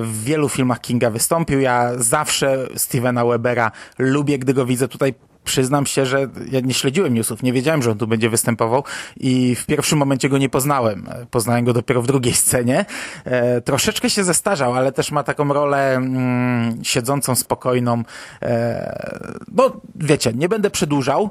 w 0.02 0.24
wielu 0.24 0.50
filmach 0.50 0.82
Kinga 0.82 1.10
wystąpił. 1.10 1.60
Ja 1.60 1.92
zawsze 1.98 2.68
Stevena 2.76 3.26
Webera 3.26 3.72
lubię, 3.98 4.40
gdy 4.40 4.54
go 4.54 4.66
widzę 4.66 4.88
tutaj 4.88 5.14
przyznam 5.46 5.86
się, 5.86 6.06
że 6.06 6.28
ja 6.52 6.60
nie 6.60 6.74
śledziłem 6.74 7.14
newsów, 7.14 7.44
nie 7.44 7.54
wiedziałem, 7.54 7.84
że 7.84 7.92
on 7.92 7.98
tu 7.98 8.08
będzie 8.08 8.30
występował 8.30 8.84
i 9.18 9.56
w 9.56 9.66
pierwszym 9.66 10.00
momencie 10.00 10.30
go 10.30 10.38
nie 10.38 10.50
poznałem. 10.50 11.10
Poznałem 11.32 11.66
go 11.66 11.74
dopiero 11.74 12.02
w 12.02 12.08
drugiej 12.08 12.34
scenie. 12.34 12.86
E, 13.26 13.62
troszeczkę 13.62 14.10
się 14.10 14.24
zestarzał, 14.24 14.74
ale 14.74 14.92
też 14.92 15.12
ma 15.12 15.24
taką 15.24 15.54
rolę 15.54 15.96
mm, 15.96 16.84
siedzącą, 16.84 17.36
spokojną. 17.36 18.04
E, 18.42 19.36
no, 19.52 19.82
wiecie, 19.96 20.34
nie 20.34 20.50
będę 20.50 20.70
przedłużał. 20.70 21.30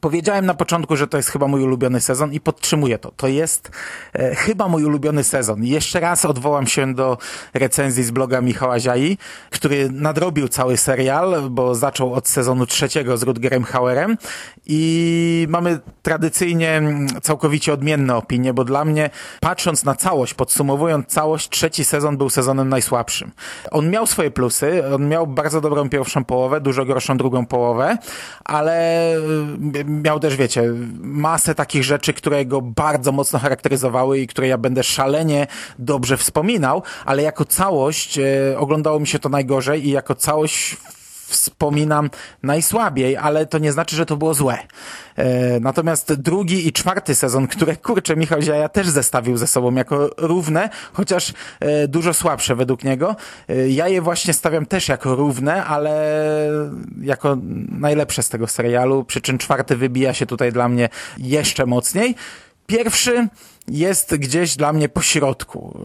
Powiedziałem 0.00 0.46
na 0.46 0.54
początku, 0.54 0.96
że 0.96 1.06
to 1.06 1.16
jest 1.16 1.28
chyba 1.28 1.48
mój 1.48 1.62
ulubiony 1.62 2.00
sezon 2.00 2.32
i 2.32 2.40
podtrzymuję 2.40 2.98
to. 2.98 3.10
To 3.10 3.28
jest 3.28 3.70
e, 4.12 4.34
chyba 4.34 4.68
mój 4.68 4.84
ulubiony 4.84 5.24
sezon. 5.24 5.64
Jeszcze 5.64 6.00
raz 6.00 6.24
odwołam 6.24 6.66
się 6.66 6.94
do 6.94 7.18
recenzji 7.54 8.04
z 8.04 8.10
bloga 8.10 8.40
Michała 8.40 8.80
Ziai, 8.80 9.18
który 9.50 9.90
nadrobił 9.90 10.48
cały 10.48 10.76
serial, 10.76 11.50
bo 11.50 11.74
zaczął 11.74 12.14
od 12.14 12.28
sezonu 12.28 12.66
trzeciego 12.66 13.16
z 13.16 13.22
Rutgerem 13.22 13.64
Hauerem 13.64 14.16
i 14.66 15.46
mamy 15.50 15.78
tradycyjnie 16.02 16.82
całkowicie 17.22 17.72
odmienne 17.72 18.16
opinie, 18.16 18.54
bo 18.54 18.64
dla 18.64 18.84
mnie, 18.84 19.10
patrząc 19.40 19.84
na 19.84 19.94
całość, 19.94 20.34
podsumowując 20.34 21.06
całość, 21.06 21.48
trzeci 21.48 21.84
sezon 21.84 22.16
był 22.16 22.30
sezonem 22.30 22.68
najsłabszym. 22.68 23.30
On 23.70 23.90
miał 23.90 24.06
swoje 24.06 24.30
plusy, 24.30 24.82
on 24.94 25.08
miał 25.08 25.26
bardzo 25.26 25.60
dobrą 25.60 25.88
pierwszą 25.88 26.24
połowę, 26.24 26.60
dużo 26.60 26.84
gorszą 26.84 27.16
drugą 27.16 27.46
połowę, 27.46 27.98
ale 28.44 29.10
miał 29.86 30.20
też, 30.20 30.36
wiecie, 30.36 30.62
masę 31.00 31.54
takich 31.54 31.84
rzeczy, 31.84 32.12
które 32.12 32.46
go 32.46 32.60
bardzo 32.60 33.12
mocno 33.12 33.38
charakteryzowały 33.38 34.18
i 34.18 34.26
które 34.26 34.48
ja 34.48 34.58
będę 34.58 34.82
szalenie 34.82 35.46
dobrze 35.78 36.16
wspominał, 36.16 36.82
ale 37.04 37.22
jako 37.22 37.44
całość 37.44 38.18
e, 38.18 38.58
oglądało 38.58 39.00
mi 39.00 39.06
się 39.06 39.18
to 39.18 39.28
najgorzej 39.28 39.86
i 39.86 39.90
jako 39.90 40.14
całość 40.14 40.76
wspominam 41.26 42.10
najsłabiej, 42.42 43.16
ale 43.16 43.46
to 43.46 43.58
nie 43.58 43.72
znaczy, 43.72 43.96
że 43.96 44.06
to 44.06 44.16
było 44.16 44.34
złe. 44.34 44.58
E, 45.16 45.60
natomiast 45.60 46.14
drugi 46.14 46.68
i 46.68 46.72
czwarty 46.72 47.14
sezon, 47.14 47.46
które 47.46 47.76
kurczę 47.76 48.16
Michał 48.16 48.42
Ziaja 48.42 48.68
też 48.68 48.88
zestawił 48.88 49.36
ze 49.36 49.46
sobą 49.46 49.74
jako 49.74 50.10
równe, 50.16 50.68
chociaż 50.92 51.32
e, 51.60 51.88
dużo 51.88 52.14
słabsze 52.14 52.56
według 52.56 52.84
niego. 52.84 53.16
E, 53.48 53.68
ja 53.68 53.88
je 53.88 54.02
właśnie 54.02 54.32
stawiam 54.32 54.66
też 54.66 54.88
jako 54.88 55.14
równe, 55.14 55.64
ale 55.64 56.14
jako 57.02 57.36
najlepsze 57.68 58.22
z 58.22 58.28
tego 58.28 58.46
serialu, 58.46 59.04
przy 59.04 59.20
czym 59.20 59.38
czwarty 59.38 59.76
wybija 59.76 60.14
się 60.14 60.26
tutaj 60.26 60.52
dla 60.52 60.68
mnie 60.68 60.88
jeszcze 61.18 61.66
mocniej. 61.66 62.14
Pierwszy 62.66 63.28
jest 63.68 64.16
gdzieś 64.16 64.56
dla 64.56 64.72
mnie 64.72 64.88
po 64.88 65.02
środku. 65.02 65.78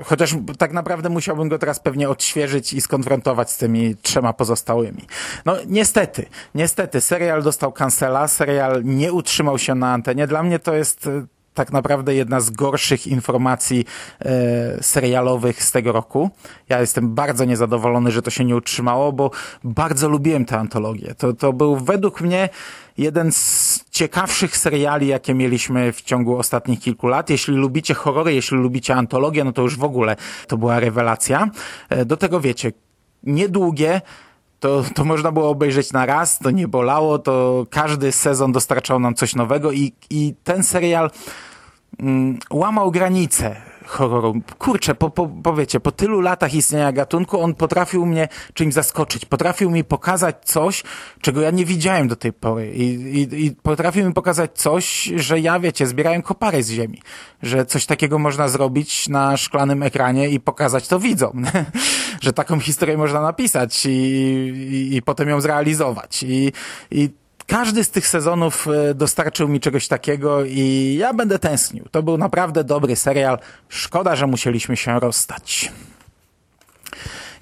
E, 0.00 0.04
chociaż 0.04 0.34
tak 0.58 0.72
naprawdę 0.72 1.08
musiałbym 1.08 1.48
go 1.48 1.58
teraz 1.58 1.80
pewnie 1.80 2.08
odświeżyć 2.08 2.72
i 2.72 2.80
skonfrontować 2.80 3.50
z 3.50 3.56
tymi 3.56 3.96
trzema 3.96 4.32
pozostałymi. 4.32 5.06
No 5.44 5.56
niestety, 5.66 6.26
niestety, 6.54 7.00
serial 7.00 7.42
dostał 7.42 7.72
cancela, 7.72 8.28
serial 8.28 8.84
nie 8.84 9.12
utrzymał 9.12 9.58
się 9.58 9.74
na 9.74 9.92
antenie. 9.92 10.26
Dla 10.26 10.42
mnie 10.42 10.58
to 10.58 10.74
jest 10.74 11.06
e, 11.06 11.26
tak 11.54 11.72
naprawdę 11.72 12.14
jedna 12.14 12.40
z 12.40 12.50
gorszych 12.50 13.06
informacji 13.06 13.84
e, 14.20 14.82
serialowych 14.82 15.62
z 15.62 15.72
tego 15.72 15.92
roku. 15.92 16.30
Ja 16.68 16.80
jestem 16.80 17.14
bardzo 17.14 17.44
niezadowolony, 17.44 18.10
że 18.10 18.22
to 18.22 18.30
się 18.30 18.44
nie 18.44 18.56
utrzymało, 18.56 19.12
bo 19.12 19.30
bardzo 19.64 20.08
lubiłem 20.08 20.44
tę 20.44 20.58
antologię. 20.58 21.14
To, 21.14 21.32
to 21.32 21.52
był 21.52 21.76
według 21.76 22.20
mnie 22.20 22.48
jeden 22.98 23.32
z 23.32 23.81
ciekawszych 23.92 24.56
seriali, 24.56 25.06
jakie 25.06 25.34
mieliśmy 25.34 25.92
w 25.92 26.02
ciągu 26.02 26.38
ostatnich 26.38 26.80
kilku 26.80 27.08
lat. 27.08 27.30
Jeśli 27.30 27.54
lubicie 27.54 27.94
horrory, 27.94 28.34
jeśli 28.34 28.58
lubicie 28.58 28.94
antologię, 28.94 29.44
no 29.44 29.52
to 29.52 29.62
już 29.62 29.76
w 29.76 29.84
ogóle 29.84 30.16
to 30.46 30.56
była 30.56 30.80
rewelacja. 30.80 31.50
E, 31.88 32.04
do 32.04 32.16
tego 32.16 32.40
wiecie, 32.40 32.72
niedługie, 33.22 34.00
to, 34.60 34.84
to 34.94 35.04
można 35.04 35.32
było 35.32 35.48
obejrzeć 35.48 35.92
na 35.92 36.06
raz, 36.06 36.38
to 36.38 36.50
nie 36.50 36.68
bolało, 36.68 37.18
to 37.18 37.66
każdy 37.70 38.12
sezon 38.12 38.52
dostarczał 38.52 39.00
nam 39.00 39.14
coś 39.14 39.34
nowego 39.34 39.72
i, 39.72 39.92
i 40.10 40.34
ten 40.44 40.62
serial 40.62 41.10
mm, 42.00 42.38
łamał 42.50 42.90
granice 42.90 43.71
horroru. 43.86 44.34
Kurczę, 44.58 44.94
po, 44.94 45.10
po, 45.10 45.28
powiecie, 45.28 45.80
po 45.80 45.92
tylu 45.92 46.20
latach 46.20 46.54
istnienia 46.54 46.92
gatunku 46.92 47.40
on 47.40 47.54
potrafił 47.54 48.06
mnie 48.06 48.28
czymś 48.54 48.74
zaskoczyć. 48.74 49.24
Potrafił 49.24 49.70
mi 49.70 49.84
pokazać 49.84 50.36
coś, 50.44 50.82
czego 51.20 51.40
ja 51.40 51.50
nie 51.50 51.64
widziałem 51.64 52.08
do 52.08 52.16
tej 52.16 52.32
pory. 52.32 52.72
I, 52.74 52.84
i, 52.84 53.46
i 53.46 53.50
potrafił 53.50 54.06
mi 54.06 54.12
pokazać 54.14 54.50
coś, 54.54 55.02
że 55.16 55.40
ja, 55.40 55.60
wiecie, 55.60 55.86
zbierałem 55.86 56.22
kopary 56.22 56.62
z 56.62 56.70
ziemi. 56.70 57.02
Że 57.42 57.66
coś 57.66 57.86
takiego 57.86 58.18
można 58.18 58.48
zrobić 58.48 59.08
na 59.08 59.36
szklanym 59.36 59.82
ekranie 59.82 60.28
i 60.28 60.40
pokazać 60.40 60.88
to 60.88 61.00
widzom. 61.00 61.44
że 62.22 62.32
taką 62.32 62.60
historię 62.60 62.96
można 62.96 63.20
napisać 63.20 63.86
i, 63.86 63.90
i, 63.90 64.96
i 64.96 65.02
potem 65.02 65.28
ją 65.28 65.40
zrealizować. 65.40 66.22
I, 66.22 66.52
i 66.90 67.21
każdy 67.52 67.84
z 67.84 67.90
tych 67.90 68.06
sezonów 68.06 68.68
e, 68.68 68.94
dostarczył 68.94 69.48
mi 69.48 69.60
czegoś 69.60 69.88
takiego 69.88 70.44
i 70.44 70.96
ja 70.98 71.14
będę 71.14 71.38
tęsknił. 71.38 71.84
To 71.90 72.02
był 72.02 72.18
naprawdę 72.18 72.64
dobry 72.64 72.96
serial. 72.96 73.38
Szkoda, 73.68 74.16
że 74.16 74.26
musieliśmy 74.26 74.76
się 74.76 75.00
rozstać. 75.00 75.72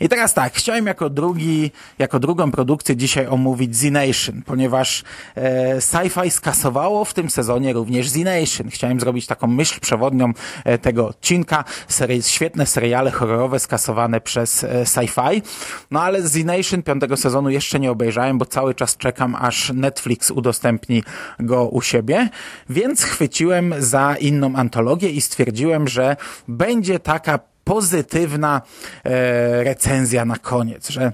I 0.00 0.08
teraz 0.08 0.34
tak, 0.34 0.52
chciałem 0.54 0.86
jako 0.86 1.10
drugi, 1.10 1.70
jako 1.98 2.18
drugą 2.18 2.50
produkcję 2.50 2.96
dzisiaj 2.96 3.26
omówić 3.26 3.76
Z-Nation, 3.76 4.42
ponieważ 4.42 5.04
e, 5.34 5.80
sci-fi 5.80 6.30
skasowało 6.30 7.04
w 7.04 7.14
tym 7.14 7.30
sezonie 7.30 7.72
również 7.72 8.08
Z-Nation. 8.08 8.70
Chciałem 8.70 9.00
zrobić 9.00 9.26
taką 9.26 9.46
myśl 9.46 9.80
przewodnią 9.80 10.32
e, 10.64 10.78
tego 10.78 11.08
odcinka. 11.08 11.64
Serie, 11.88 12.22
świetne 12.22 12.66
seriale 12.66 13.10
horrorowe 13.10 13.58
skasowane 13.58 14.20
przez 14.20 14.64
e, 14.64 14.84
sci-fi. 14.84 15.42
No 15.90 16.02
ale 16.02 16.22
Z-Nation 16.22 16.82
piątego 16.82 17.16
sezonu 17.16 17.50
jeszcze 17.50 17.80
nie 17.80 17.90
obejrzałem, 17.90 18.38
bo 18.38 18.44
cały 18.44 18.74
czas 18.74 18.96
czekam, 18.96 19.36
aż 19.40 19.72
Netflix 19.74 20.30
udostępni 20.30 21.02
go 21.40 21.64
u 21.64 21.82
siebie. 21.82 22.28
Więc 22.68 23.02
chwyciłem 23.02 23.74
za 23.78 24.16
inną 24.20 24.54
antologię 24.56 25.10
i 25.10 25.20
stwierdziłem, 25.20 25.88
że 25.88 26.16
będzie 26.48 26.98
taka 26.98 27.49
pozytywna 27.70 28.62
e, 29.04 29.64
recenzja 29.64 30.24
na 30.24 30.36
koniec, 30.36 30.90
że 30.90 31.12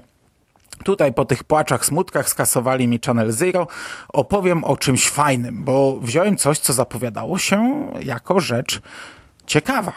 Tutaj 0.83 1.13
po 1.13 1.25
tych 1.25 1.43
płaczach, 1.43 1.85
smutkach 1.85 2.29
skasowali 2.29 2.87
mi 2.87 2.99
Channel 3.05 3.31
Zero. 3.31 3.67
Opowiem 4.09 4.63
o 4.63 4.77
czymś 4.77 5.09
fajnym, 5.09 5.63
bo 5.63 5.99
wziąłem 6.01 6.37
coś, 6.37 6.59
co 6.59 6.73
zapowiadało 6.73 7.37
się 7.37 7.87
jako 7.99 8.39
rzecz 8.39 8.81
ciekawa. 9.45 9.93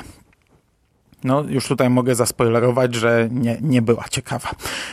No, 1.24 1.44
już 1.48 1.68
tutaj 1.68 1.90
mogę 1.90 2.14
zaspoilerować, 2.14 2.94
że 2.94 3.28
nie, 3.30 3.58
nie 3.60 3.82
była 3.82 4.04
ciekawa. 4.10 4.50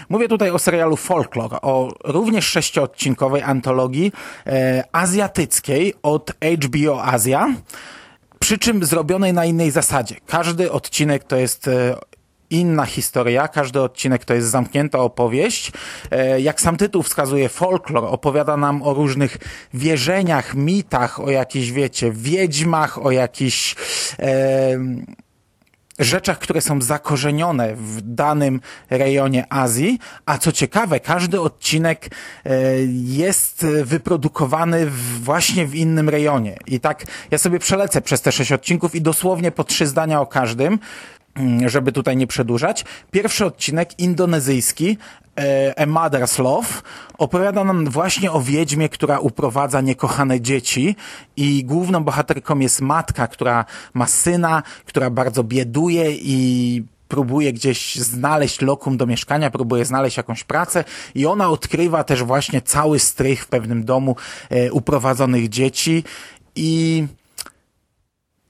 Mówię 0.10 0.28
tutaj 0.28 0.50
o 0.50 0.60
serialu 0.60 0.96
Folklore, 0.96 1.62
o 1.62 1.94
również 2.04 2.46
sześciodcinkowej 2.46 3.42
antologii 3.42 4.12
e, 4.46 4.84
azjatyckiej 4.92 5.94
od 6.04 6.32
HBO 6.64 7.04
Azja, 7.04 7.48
przy 8.48 8.58
czym 8.58 8.86
zrobionej 8.86 9.34
na 9.34 9.46
innej 9.46 9.72
zasadzie. 9.72 10.16
Każdy 10.27 10.72
odcinek 10.72 11.24
to 11.24 11.36
jest 11.36 11.68
e, 11.68 11.96
inna 12.50 12.86
historia, 12.86 13.48
każdy 13.48 13.82
odcinek 13.82 14.25
to 14.25 14.34
jest 14.34 14.48
zamknięta 14.48 15.00
opowieść. 15.00 15.72
E, 16.12 16.42
jak 16.42 16.62
sam 16.62 16.77
tytuł 16.77 17.04
wskazuje, 17.04 17.50
folklor 17.50 18.06
opowiada 18.06 18.58
nam 18.58 18.84
o 18.84 18.94
różnych 18.94 19.38
wierzeniach, 19.74 20.56
mitach, 20.56 21.20
o 21.20 21.30
jakichś, 21.30 21.72
wiecie, 21.72 22.12
wiedźmach, 22.12 23.06
o 23.06 23.12
jakichś... 23.12 23.75
E, 24.20 24.80
rzeczach, 26.00 26.39
które 26.39 26.62
są 26.62 26.82
zakorzenione 26.82 27.75
w 27.75 28.01
danym 28.01 28.62
rejonie 28.89 29.46
Azji, 29.50 30.00
a 30.25 30.38
co 30.38 30.51
ciekawe, 30.51 31.00
każdy 31.00 31.42
odcinek 31.42 32.10
e, 32.46 32.51
jest 33.04 33.66
wyprodukowany 33.84 34.88
właśnie 35.22 35.66
w 35.66 35.75
innym 35.75 36.10
rejonie. 36.10 36.58
I 36.68 36.80
tak 36.80 37.06
ja 37.32 37.38
sobie 37.38 37.60
przelecę 37.60 38.01
przez 38.01 38.22
te 38.22 38.32
sześć 38.32 38.51
odcinków 38.51 38.96
i 38.96 39.01
dosłownie 39.01 39.51
po 39.51 39.63
trzy 39.63 39.88
zdania 39.88 40.22
o 40.22 40.25
każdym, 40.25 40.80
mm, 41.36 41.70
żeby 41.70 41.92
tutaj 41.92 42.18
nie 42.18 42.27
przedłużać. 42.27 42.86
Pierwszy 43.12 43.46
odcinek 43.46 44.00
indonezyjski 44.00 44.98
A 45.75 45.86
Mother's 45.86 46.39
Love. 46.44 46.67
Opowiada 47.17 47.63
nam 47.63 47.89
właśnie 47.89 48.32
o 48.32 48.41
wiedźmie, 48.41 48.89
która 48.89 49.20
uprowadza 49.20 49.82
niekochane 49.82 50.41
dzieci 50.41 50.96
i 51.38 51.65
główną 51.65 52.03
bohaterką 52.03 52.60
jest 52.60 52.82
matka, 52.82 53.27
która 53.27 53.65
ma 53.94 54.06
syna, 54.06 54.63
która 54.86 55.10
bardzo 55.10 55.44
bieduje 55.44 56.12
i 56.12 56.84
próbuje 57.08 57.53
gdzieś 57.53 57.96
znaleźć 57.96 58.62
lokum 58.62 58.98
do 58.98 59.06
mieszkania, 59.06 59.51
próbuje 59.51 59.86
znaleźć 59.86 60.17
jakąś 60.17 60.44
pracę 60.44 60.84
i 61.15 61.25
ona 61.25 61.50
odkrywa 61.50 62.03
też 62.03 62.24
właśnie 62.24 62.62
cały 62.62 63.00
strych 63.00 63.44
w 63.44 63.48
pewnym 63.48 63.86
domu 63.86 64.15
e, 64.50 64.72
uprowadzonych 64.72 65.50
dzieci 65.50 66.03
i 66.56 67.08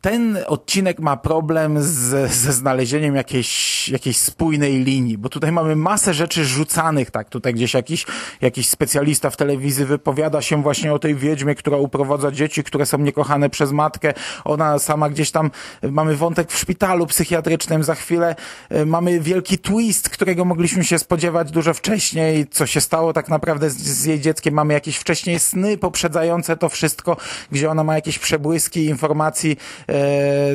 ten 0.01 0.38
odcinek 0.48 1.00
ma 1.00 1.18
problem 1.18 1.82
z, 1.82 2.32
ze 2.32 2.54
znalezieniem 2.54 3.16
jakiejś, 3.16 3.89
jakiejś 3.89 4.18
spójnej 4.18 4.84
linii, 4.84 5.18
bo 5.18 5.30
tutaj 5.30 5.51
mamy 5.51 5.75
masę 5.75 6.13
rzeczy 6.13 6.46
rzucanych, 6.46 7.12
tak, 7.12 7.30
tutaj 7.30 7.54
gdzieś 7.54 7.74
jakiś, 7.74 8.06
jakiś 8.42 8.70
specjalista 8.70 9.30
w 9.30 9.38
telewizji 9.38 9.86
wypowiada 9.86 10.42
się 10.42 10.63
właśnie 10.63 10.94
o 10.94 11.00
tej 11.00 11.16
wiedźmie, 11.16 11.56
która 11.56 11.77
uprowadza 11.77 12.32
dzieci, 12.32 12.63
które 12.63 12.86
są 12.86 12.98
niekochane 12.98 13.50
przez 13.50 13.72
matkę, 13.72 14.13
ona 14.46 14.80
sama 14.80 15.10
gdzieś 15.10 15.32
tam, 15.32 15.51
mamy 15.92 16.16
wątek 16.16 16.51
w 16.51 16.58
szpitalu 16.58 17.08
psychiatrycznym, 17.08 17.84
za 17.84 17.96
chwilę. 17.96 18.36
E, 18.70 18.86
mamy 18.86 19.20
wielki 19.20 19.58
twist, 19.58 20.10
którego 20.10 20.46
mogliśmy 20.46 20.84
się 20.84 21.00
spodziewać 21.00 21.51
dużo 21.51 21.74
wcześniej, 21.74 22.48
co 22.48 22.66
się 22.66 22.82
stało 22.82 23.13
tak 23.13 23.30
naprawdę 23.30 23.70
z, 23.70 23.77
z 23.77 24.06
jej 24.06 24.22
dzieckiem, 24.22 24.54
mamy 24.54 24.74
jakieś 24.74 24.98
wcześniej 24.98 25.39
sny 25.39 25.77
poprzedzające 25.77 26.58
to 26.58 26.70
wszystko, 26.70 27.18
gdzie 27.51 27.72
ona 27.72 27.84
ma 27.84 27.96
jakieś 27.96 28.20
przebłyski 28.20 28.86
informacji, 28.86 29.58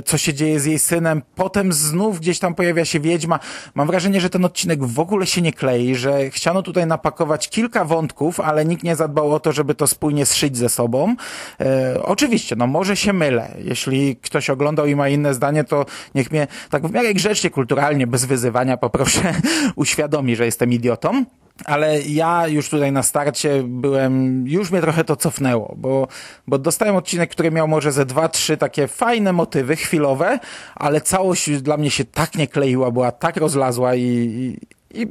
co 0.04 0.18
się 0.18 0.34
dzieje 0.34 0.60
z 0.60 0.64
jej 0.64 0.78
synem. 0.78 1.22
Potem 1.34 1.72
znów 1.72 2.20
gdzieś 2.20 2.38
tam 2.38 2.54
pojawia 2.54 2.84
się 2.84 3.00
wiedźma. 3.00 3.38
Mam 3.74 3.86
wrażenie, 3.86 4.20
że 4.20 4.30
ten 4.30 4.44
odcinek 4.44 4.84
w 4.84 5.00
ogóle 5.00 5.26
się 5.26 5.42
nie 5.42 5.52
klei, 5.52 5.94
że 5.94 6.30
chciano 6.30 6.62
tutaj 6.62 6.86
napakować 6.86 7.48
kilka 7.48 7.84
wątków, 7.84 8.40
ale 8.40 8.64
nikt 8.64 8.82
nie 8.82 8.96
zadbał 8.96 9.32
o 9.32 9.40
to, 9.40 9.52
żeby 9.52 9.74
to 9.74 9.86
spójnie 9.86 10.26
zszyć 10.26 10.56
ze 10.56 10.68
sobą. 10.68 11.16
E, 11.60 12.02
oczywiście, 12.02 12.56
no 12.56 12.66
może 12.66 12.96
się 12.96 13.12
mylę. 13.12 13.48
Jeśli 13.58 14.16
ktoś 14.16 14.50
oglądał 14.50 14.86
i 14.86 14.96
ma 14.96 15.08
inne 15.08 15.34
zdanie, 15.34 15.64
to 15.64 15.86
niech 16.14 16.30
mnie 16.30 16.46
tak 16.70 16.86
w 16.86 16.92
miarę 16.92 17.14
grzecznie, 17.14 17.50
kulturalnie, 17.50 18.06
bez 18.06 18.24
wyzywania 18.24 18.76
poproszę 18.76 19.34
uświadomi, 19.76 20.36
że 20.36 20.44
jestem 20.44 20.72
idiotą. 20.72 21.24
Ale 21.64 22.02
ja 22.02 22.48
już 22.48 22.68
tutaj 22.68 22.92
na 22.92 23.03
starcie 23.03 23.62
byłem, 23.66 24.44
już 24.48 24.70
mnie 24.70 24.81
trochę 24.81 25.05
to 25.05 25.16
cofnęło, 25.16 25.74
bo, 25.79 26.09
bo 26.46 26.59
dostałem 26.59 26.96
odcinek, 26.96 27.31
który 27.31 27.50
miał 27.50 27.68
może 27.68 27.92
ze 27.92 28.07
dwa, 28.07 28.29
trzy 28.29 28.57
takie 28.57 28.88
fajne 28.88 29.33
motywy, 29.33 29.76
chwilowe, 29.76 30.38
ale 30.74 31.00
całość 31.00 31.50
dla 31.50 31.76
mnie 31.76 31.90
się 31.90 32.05
tak 32.05 32.35
nie 32.35 32.48
kleiła, 32.48 32.90
była 32.90 33.12
tak 33.12 33.37
rozlazła 33.37 33.94
i, 33.94 34.00
i, 34.00 35.00
i 35.03 35.07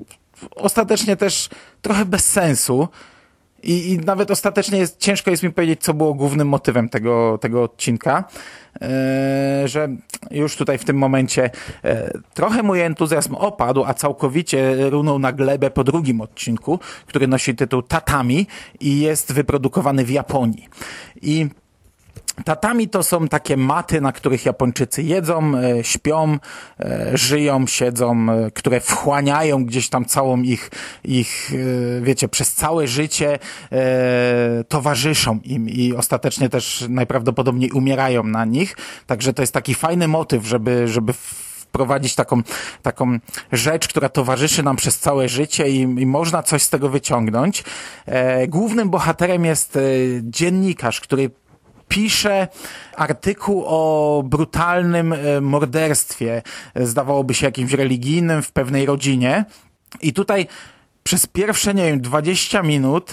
ostatecznie 0.56 1.16
też 1.16 1.50
trochę 1.82 2.06
bez 2.06 2.26
sensu. 2.26 2.88
I, 3.64 3.92
I 3.92 3.98
nawet 3.98 4.32
ostatecznie 4.32 4.80
jest, 4.80 5.00
ciężko 5.00 5.32
jest 5.32 5.44
mi 5.44 5.52
powiedzieć, 5.52 5.82
co 5.82 5.94
było 5.94 6.14
głównym 6.14 6.48
motywem 6.48 6.90
tego, 6.90 7.38
tego 7.38 7.64
odcinka, 7.64 8.24
e, 8.82 9.64
że 9.66 9.90
już 10.32 10.56
tutaj 10.56 10.78
w 10.78 10.86
tym 10.86 10.98
momencie 10.98 11.50
e, 11.84 12.20
trochę 12.34 12.64
mój 12.64 12.82
entuzjazm 12.82 13.36
opadł, 13.36 13.84
a 13.84 13.94
całkowicie 13.94 14.90
runął 14.90 15.20
na 15.20 15.32
glebę 15.32 15.72
po 15.72 15.84
drugim 15.84 16.22
odcinku, 16.22 16.80
który 17.06 17.28
nosi 17.28 17.56
tytuł 17.56 17.82
Tatami 17.82 18.48
i 18.80 19.00
jest 19.00 19.34
wyprodukowany 19.34 20.06
w 20.06 20.10
Japonii. 20.10 20.68
I 21.22 21.48
Tatami 22.46 22.90
to 22.90 23.04
są 23.04 23.28
takie 23.28 23.58
maty, 23.58 24.02
na 24.02 24.12
których 24.12 24.46
Japończycy 24.46 25.04
jedzą, 25.04 25.58
e, 25.58 25.84
śpią, 25.84 26.38
e, 26.80 27.18
żyją, 27.18 27.68
siedzą, 27.68 28.28
e, 28.30 28.52
które 28.52 28.80
wchłaniają 28.80 29.66
gdzieś 29.66 29.90
tam 29.90 30.06
całą 30.06 30.42
ich, 30.42 30.72
ich 31.04 31.52
wiecie, 32.02 32.28
przez 32.28 32.54
całe 32.54 32.88
życie 32.88 33.40
towarzyszą 34.68 35.40
im 35.44 35.70
i 35.70 35.94
ostatecznie 35.94 36.50
też 36.50 36.86
najprawdopodobniej 36.90 37.72
umierają 37.72 38.24
na 38.24 38.46
nich. 38.46 38.78
Także 39.08 39.34
to 39.34 39.44
jest 39.44 39.54
taki 39.54 39.76
fajny 39.76 40.08
motyw, 40.08 40.46
żeby, 40.46 40.88
żeby 40.88 41.14
wprowadzić 41.14 42.16
taką, 42.16 42.42
taką 42.82 43.20
rzecz, 43.52 43.88
która 43.88 44.10
towarzyszy 44.10 44.64
nam 44.64 44.76
przez 44.76 45.00
całe 45.00 45.30
życie 45.30 45.70
i, 45.70 45.80
i 45.80 46.06
można 46.06 46.44
coś 46.44 46.64
z 46.64 46.70
tego 46.70 46.90
wyciągnąć. 46.90 47.64
Głównym 48.48 48.90
bohaterem 48.90 49.46
jest 49.46 49.78
dziennikarz, 50.22 51.02
który 51.02 51.30
pisze 51.92 52.48
artykuł 52.96 53.64
o 53.66 54.24
brutalnym 54.26 55.14
e, 55.14 55.42
morderstwie, 55.42 56.42
e, 56.74 56.86
zdawałoby 56.86 57.34
się 57.34 57.46
jakimś 57.46 57.74
religijnym 57.74 58.42
w 58.42 58.52
pewnej 58.52 58.86
rodzinie. 58.86 59.46
I 60.02 60.14
tutaj 60.14 60.48
przez 61.04 61.28
pierwsze, 61.28 61.74
nie 61.74 61.84
wiem, 61.84 62.02
20 62.02 62.64
minut 62.64 63.12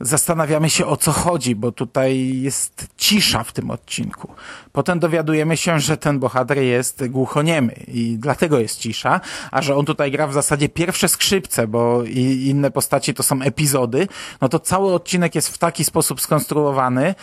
zastanawiamy 0.00 0.70
się 0.70 0.86
o 0.86 0.96
co 0.96 1.12
chodzi, 1.12 1.54
bo 1.54 1.72
tutaj 1.72 2.40
jest 2.40 2.86
cisza 2.96 3.44
w 3.44 3.52
tym 3.52 3.70
odcinku. 3.70 4.34
Potem 4.72 4.98
dowiadujemy 4.98 5.56
się, 5.56 5.80
że 5.80 5.96
ten 5.96 6.18
bohater 6.18 6.58
jest 6.58 7.08
głuchoniemy 7.08 7.72
i 7.88 8.16
dlatego 8.18 8.58
jest 8.58 8.78
cisza, 8.78 9.20
a 9.50 9.62
że 9.62 9.76
on 9.76 9.84
tutaj 9.84 10.10
gra 10.10 10.26
w 10.26 10.32
zasadzie 10.32 10.68
pierwsze 10.68 11.08
skrzypce, 11.08 11.66
bo 11.66 12.04
inne 12.44 12.70
postaci 12.70 13.14
to 13.14 13.22
są 13.22 13.42
epizody, 13.42 14.08
no 14.40 14.48
to 14.48 14.58
cały 14.58 14.94
odcinek 14.94 15.34
jest 15.34 15.48
w 15.48 15.58
taki 15.58 15.84
sposób 15.84 16.20
skonstruowany 16.20 17.14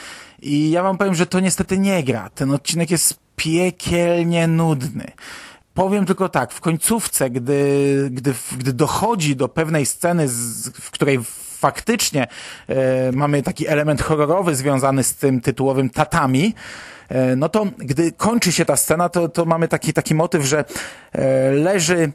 i 0.42 0.72
ja 0.72 0.84
wam 0.84 0.98
powiem, 0.98 1.16
że 1.16 1.26
to 1.26 1.40
niestety 1.40 1.78
nie 1.78 2.04
gra. 2.04 2.30
Ten 2.30 2.52
odcinek 2.52 2.92
jest 2.92 3.20
piekielnie 3.36 4.48
nudny. 4.48 5.12
Powiem 5.74 6.06
tylko 6.06 6.30
tak, 6.30 6.52
w 6.52 6.62
końcówce, 6.62 7.30
gdy, 7.30 8.10
gdy, 8.12 8.34
gdy 8.58 8.74
dochodzi 8.74 9.36
do 9.36 9.48
pewnej 9.48 9.86
sceny, 9.86 10.28
w 10.74 10.92
której 10.92 11.20
faktycznie 11.62 12.28
e, 12.68 13.12
mamy 13.12 13.44
taki 13.44 13.68
element 13.68 14.02
horrorowy 14.02 14.56
związany 14.56 15.04
z 15.04 15.16
tym 15.16 15.42
tytułowym 15.42 15.90
tatami, 15.90 16.54
e, 17.10 17.36
no 17.36 17.50
to 17.50 17.66
gdy 17.78 18.12
kończy 18.12 18.52
się 18.52 18.66
ta 18.66 18.76
scena, 18.76 19.10
to, 19.10 19.30
to 19.30 19.46
mamy 19.46 19.68
taki, 19.68 19.94
taki 19.94 20.16
motyw, 20.16 20.44
że 20.46 20.66
e, 21.12 21.52
leży 21.52 22.12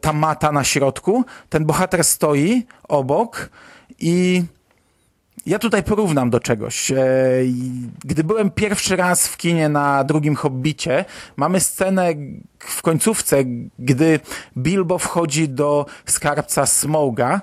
ta 0.00 0.12
mata 0.12 0.52
na 0.52 0.64
środku, 0.64 1.24
ten 1.48 1.64
bohater 1.64 2.04
stoi 2.04 2.66
obok 2.88 3.50
i 3.98 4.44
ja 5.46 5.58
tutaj 5.58 5.82
porównam 5.82 6.30
do 6.30 6.40
czegoś. 6.40 6.92
Gdy 8.04 8.24
byłem 8.24 8.50
pierwszy 8.50 8.96
raz 8.96 9.28
w 9.28 9.36
kinie 9.36 9.68
na 9.68 10.04
drugim 10.04 10.36
Hobbicie, 10.36 11.04
mamy 11.36 11.60
scenę 11.60 12.08
w 12.58 12.82
końcówce, 12.82 13.36
gdy 13.78 14.20
Bilbo 14.56 14.98
wchodzi 14.98 15.48
do 15.48 15.86
skarbca 16.06 16.66
Smoga 16.66 17.40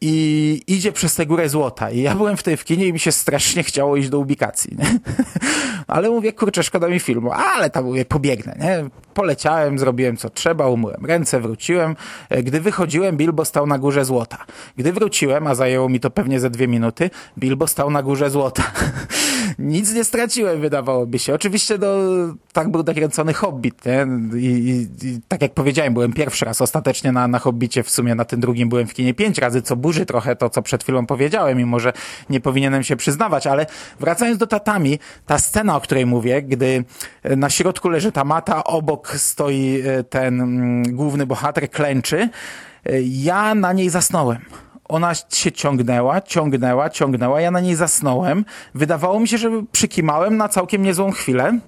i 0.00 0.62
idzie 0.66 0.92
przez 0.92 1.14
tę 1.14 1.26
górę 1.26 1.48
złota. 1.48 1.90
I 1.90 2.02
ja 2.02 2.14
byłem 2.14 2.36
w 2.36 2.42
tej 2.42 2.56
w 2.56 2.64
kinie 2.64 2.86
i 2.86 2.92
mi 2.92 2.98
się 2.98 3.12
strasznie 3.12 3.62
chciało 3.62 3.96
iść 3.96 4.08
do 4.08 4.18
ubikacji. 4.18 4.76
Nie? 4.78 4.98
Ale 5.86 6.10
mówię, 6.10 6.32
kurczę, 6.32 6.62
szkoda 6.62 6.88
mi 6.88 7.00
filmu, 7.00 7.32
ale 7.32 7.70
tam 7.70 7.84
mówię, 7.84 8.04
pobiegnę. 8.04 8.56
Nie? 8.60 8.84
Poleciałem, 9.14 9.78
zrobiłem 9.78 10.16
co 10.16 10.30
trzeba, 10.30 10.68
umyłem 10.68 11.06
ręce, 11.06 11.40
wróciłem. 11.40 11.96
E, 12.28 12.42
gdy 12.42 12.60
wychodziłem, 12.60 13.16
Bilbo 13.16 13.44
stał 13.44 13.66
na 13.66 13.78
górze 13.78 14.04
złota. 14.04 14.44
Gdy 14.76 14.92
wróciłem, 14.92 15.46
a 15.46 15.54
zajęło 15.54 15.88
mi 15.88 16.00
to 16.00 16.10
pewnie 16.10 16.40
ze 16.40 16.50
dwie 16.50 16.68
minuty, 16.68 17.10
Bilbo 17.38 17.66
stał 17.66 17.90
na 17.90 18.02
górze 18.02 18.30
złota. 18.30 18.62
nic 19.58 19.94
nie 19.94 20.04
straciłem, 20.04 20.60
wydawałoby 20.60 21.18
się. 21.18 21.34
Oczywiście 21.34 21.78
no, 21.78 21.86
tak 22.52 22.70
był 22.70 22.82
nakręcony 22.82 23.34
Hobbit, 23.34 23.86
nie? 23.86 24.06
I, 24.38 24.46
i, 24.46 25.06
I, 25.06 25.20
tak 25.28 25.42
jak 25.42 25.54
powiedziałem, 25.54 25.94
byłem 25.94 26.12
pierwszy 26.12 26.44
raz 26.44 26.60
ostatecznie 26.60 27.12
na, 27.12 27.28
na 27.28 27.38
Hobbicie, 27.38 27.82
w 27.82 27.90
sumie 27.90 28.14
na 28.14 28.24
tym 28.24 28.40
drugim 28.40 28.68
byłem 28.68 28.86
w 28.86 28.94
kinie 28.94 29.14
pięć 29.14 29.38
razy, 29.38 29.62
co 29.62 29.76
burzy 29.76 30.06
trochę 30.06 30.36
to, 30.36 30.50
co 30.50 30.62
przed 30.62 30.82
chwilą 30.82 31.06
powiedziałem, 31.06 31.58
mimo 31.58 31.80
że 31.80 31.92
nie 32.30 32.40
powinienem 32.40 32.82
się 32.82 32.96
przyznawać, 32.96 33.46
ale 33.46 33.66
wracając 34.00 34.38
do 34.38 34.46
tatami, 34.46 34.98
ta 35.26 35.38
scena, 35.38 35.76
o 35.76 35.80
której 35.80 36.06
mówię, 36.06 36.42
gdy 36.42 36.84
na 37.24 37.50
środku 37.50 37.88
leży 37.88 38.12
ta 38.12 38.24
mata, 38.24 38.64
obok 38.64 39.16
stoi 39.16 39.82
e, 39.86 40.04
ten 40.04 40.40
mm, 40.40 40.96
główny 40.96 41.26
bohater, 41.26 41.70
klęczy, 41.70 42.28
e, 42.86 43.02
ja 43.02 43.54
na 43.54 43.72
niej 43.72 43.90
zasnąłem 43.90 44.38
ona 44.88 45.14
się 45.14 45.52
ciągnęła, 45.52 46.20
ciągnęła, 46.20 46.90
ciągnęła, 46.90 47.40
ja 47.40 47.50
na 47.50 47.60
niej 47.60 47.74
zasnąłem. 47.74 48.44
Wydawało 48.74 49.20
mi 49.20 49.28
się, 49.28 49.38
że 49.38 49.50
przykimałem 49.72 50.36
na 50.36 50.48
całkiem 50.48 50.82
niezłą 50.82 51.10
chwilę. 51.10 51.58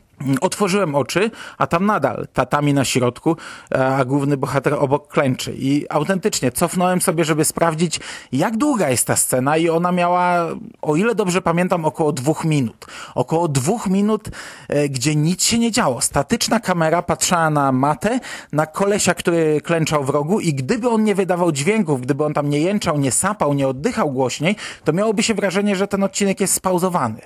Otworzyłem 0.40 0.94
oczy, 0.94 1.30
a 1.58 1.66
tam 1.66 1.86
nadal 1.86 2.26
tatami 2.32 2.74
na 2.74 2.84
środku, 2.84 3.36
a 3.70 4.04
główny 4.04 4.36
bohater 4.36 4.74
obok 4.74 5.08
klęczy. 5.08 5.54
I 5.56 5.86
autentycznie 5.90 6.52
cofnąłem 6.52 7.00
sobie, 7.00 7.24
żeby 7.24 7.44
sprawdzić, 7.44 8.00
jak 8.32 8.56
długa 8.56 8.90
jest 8.90 9.06
ta 9.06 9.16
scena 9.16 9.56
i 9.56 9.68
ona 9.68 9.92
miała, 9.92 10.46
o 10.82 10.96
ile 10.96 11.14
dobrze 11.14 11.42
pamiętam, 11.42 11.84
około 11.84 12.12
dwóch 12.12 12.44
minut. 12.44 12.86
Około 13.14 13.48
dwóch 13.48 13.86
minut, 13.86 14.28
e, 14.68 14.88
gdzie 14.88 15.16
nic 15.16 15.44
się 15.44 15.58
nie 15.58 15.70
działo. 15.70 16.00
Statyczna 16.00 16.60
kamera 16.60 17.02
patrzyła 17.02 17.50
na 17.50 17.72
matę, 17.72 18.20
na 18.52 18.66
kolesia, 18.66 19.14
który 19.14 19.60
klęczał 19.60 20.04
w 20.04 20.08
rogu 20.08 20.40
i 20.40 20.54
gdyby 20.54 20.88
on 20.88 21.04
nie 21.04 21.14
wydawał 21.14 21.52
dźwięków, 21.52 22.00
gdyby 22.00 22.24
on 22.24 22.34
tam 22.34 22.50
nie 22.50 22.60
jęczał, 22.60 22.98
nie 22.98 23.10
sapał, 23.12 23.54
nie 23.54 23.68
oddychał 23.68 24.12
głośniej, 24.12 24.56
to 24.84 24.92
miałoby 24.92 25.22
się 25.22 25.34
wrażenie, 25.34 25.76
że 25.76 25.88
ten 25.88 26.04
odcinek 26.04 26.40
jest 26.40 26.54
spauzowany. 26.54 27.20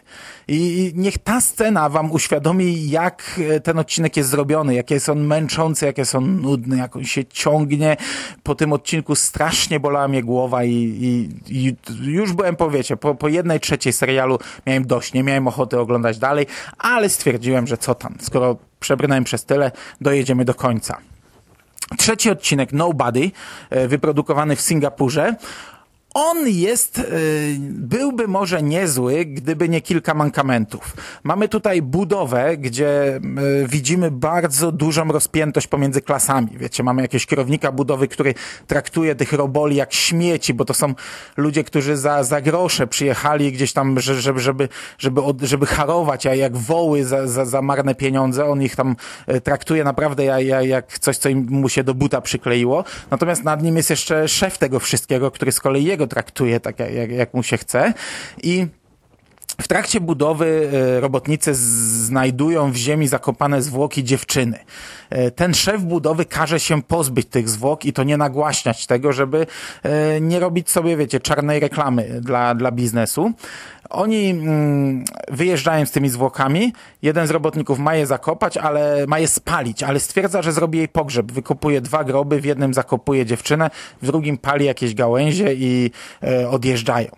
I 0.49 0.93
niech 0.95 1.19
ta 1.19 1.41
scena 1.41 1.89
wam 1.89 2.13
uświadomi, 2.13 2.84
jak 2.91 3.41
e, 3.51 3.61
ten 3.61 3.79
odcinek 3.79 4.17
jest 4.17 4.31
zrobiony, 4.31 4.75
jak 4.75 4.91
jest 4.91 5.09
on 5.09 5.21
męczący, 5.21 5.87
jak 5.87 5.99
jest 5.99 6.15
on 6.15 6.41
nudny, 6.41 6.77
jak 6.77 6.97
on 6.97 7.05
się 7.05 7.25
ciągnie. 7.25 7.97
Po 8.43 8.55
tym 8.55 8.73
odcinku 8.73 9.15
strasznie 9.15 9.81
bolała 9.81 10.09
mnie 10.09 10.23
głowa 10.23 10.65
i, 10.65 10.73
i, 10.73 11.29
i 11.49 11.75
już 12.01 12.33
byłem, 12.33 12.57
powiecie, 12.57 12.97
po, 12.97 13.15
po 13.15 13.29
jednej 13.29 13.61
trzeciej 13.61 13.93
serialu 13.93 14.39
miałem 14.67 14.87
dość, 14.87 15.13
nie 15.13 15.23
miałem 15.23 15.49
ochoty 15.49 15.79
oglądać 15.79 16.19
dalej, 16.19 16.47
ale 16.79 17.09
stwierdziłem, 17.09 17.67
że 17.67 17.79
co 17.79 17.95
tam, 17.95 18.15
skoro 18.21 18.57
przebrnąłem 18.81 19.25
przez 19.25 19.45
tyle, 19.45 19.71
dojedziemy 20.01 20.45
do 20.45 20.55
końca. 20.55 20.99
Trzeci 21.99 22.31
odcinek 22.31 22.73
Nobody, 22.73 23.31
e, 23.71 23.89
wyprodukowany 23.89 24.57
w 24.57 24.61
Singapurze. 24.61 25.35
On 26.15 26.49
jest, 26.49 26.99
y, 26.99 27.57
byłby 27.61 28.29
może 28.29 28.63
niezły, 28.63 29.25
gdyby 29.25 29.69
nie 29.69 29.81
kilka 29.81 30.15
mankamentów. 30.15 30.97
Mamy 31.25 31.49
tutaj 31.49 31.83
budowę, 31.83 32.57
gdzie 32.57 33.17
y, 33.17 33.21
widzimy 33.69 34.11
bardzo 34.11 34.73
dużą 34.73 35.09
rozpiętość 35.09 35.67
pomiędzy 35.67 36.03
klasami. 36.03 36.49
Wiecie, 36.57 36.83
mamy 36.83 37.03
jakiegoś 37.03 37.27
kierownika 37.27 37.73
budowy, 37.73 38.09
który 38.09 38.35
traktuje 38.67 39.15
tych 39.15 39.33
roboli 39.33 39.77
jak 39.77 39.93
śmieci, 39.93 40.55
bo 40.55 40.65
to 40.65 40.75
są 40.75 40.95
ludzie, 41.37 41.65
którzy 41.65 41.97
za, 41.97 42.25
za 42.25 42.41
grosze 42.41 42.87
przyjechali 42.87 43.53
gdzieś 43.53 43.73
tam, 43.73 44.01
żeby, 44.01 44.41
żeby, 44.41 44.69
żeby, 44.99 45.21
żeby 45.43 45.67
harować, 45.67 46.27
a 46.27 46.35
jak 46.35 46.57
woły 46.57 47.05
za, 47.05 47.27
za, 47.27 47.45
za 47.45 47.63
marne 47.63 47.95
pieniądze. 47.95 48.47
On 48.47 48.63
ich 48.63 48.77
tam 48.77 48.97
y, 49.29 49.41
traktuje 49.41 49.85
naprawdę 49.85 50.25
jak 50.65 50.99
coś, 50.99 51.17
co 51.17 51.29
im 51.29 51.47
mu 51.51 51.69
się 51.69 51.85
do 51.85 51.95
buta 51.95 52.21
przykleiło. 52.21 52.85
Natomiast 53.11 53.45
nad 53.45 53.63
nim 53.63 53.77
jest 53.77 53.91
jeszcze 53.91 54.29
szef 54.29 54.59
tego 54.59 54.81
wszystkiego, 54.81 55.31
który 55.31 55.53
z 55.53 55.61
kolei 55.61 55.85
jego 55.85 56.04
traktuje 56.07 56.61
tak, 56.61 56.79
jak, 56.79 57.11
jak 57.11 57.35
mu 57.35 57.43
się 57.43 57.57
chce. 57.57 57.95
I 58.43 58.67
w 59.61 59.69
trakcie 59.69 60.01
budowy 60.01 60.71
e, 60.97 61.01
robotnicy 61.01 61.55
znajdują 61.55 62.73
w 62.73 62.77
ziemi 62.77 63.09
zakopane 63.09 63.63
zwłoki 63.63 64.05
dziewczyny. 64.05 64.59
E, 65.11 65.31
ten 65.31 65.55
szef 65.55 65.83
budowy 65.83 66.25
każe 66.25 66.61
się 66.61 66.83
pozbyć 66.83 67.29
tych 67.29 67.49
zwłok 67.49 67.85
i 67.85 67.93
to 67.93 68.05
nie 68.05 68.17
nagłaśniać 68.17 68.87
tego, 68.87 69.13
żeby 69.13 69.47
e, 69.83 70.21
nie 70.21 70.41
robić 70.41 70.71
sobie, 70.71 70.97
wiecie, 70.97 71.21
czarnej 71.21 71.61
reklamy 71.61 72.21
dla, 72.21 72.55
dla 72.55 72.73
biznesu. 72.73 73.33
Oni 73.91 74.31
mm, 74.31 75.05
wyjeżdżają 75.29 75.87
z 75.87 75.91
tymi 75.91 76.09
zwłokami. 76.09 76.73
Jeden 77.03 77.27
z 77.27 77.31
robotników 77.31 77.79
ma 77.79 77.95
je 77.95 78.07
zakopać, 78.07 78.57
ale 78.57 79.05
ma 79.09 79.19
je 79.19 79.29
spalić, 79.29 79.83
ale 79.83 80.01
stwierdza, 80.01 80.43
że 80.43 80.53
zrobi 80.53 80.79
jej 80.79 80.89
pogrzeb. 80.89 81.33
Wykopuje 81.33 81.81
dwa 81.81 82.05
groby, 82.05 82.41
w 82.41 82.45
jednym 82.45 82.75
zakopuje 82.75 83.27
dziewczynę, 83.27 83.71
w 84.03 84.07
drugim 84.07 84.39
pali 84.39 84.67
jakieś 84.67 84.95
gałęzie 84.95 85.55
i 85.55 85.91
odjeżdżają. 86.51 87.09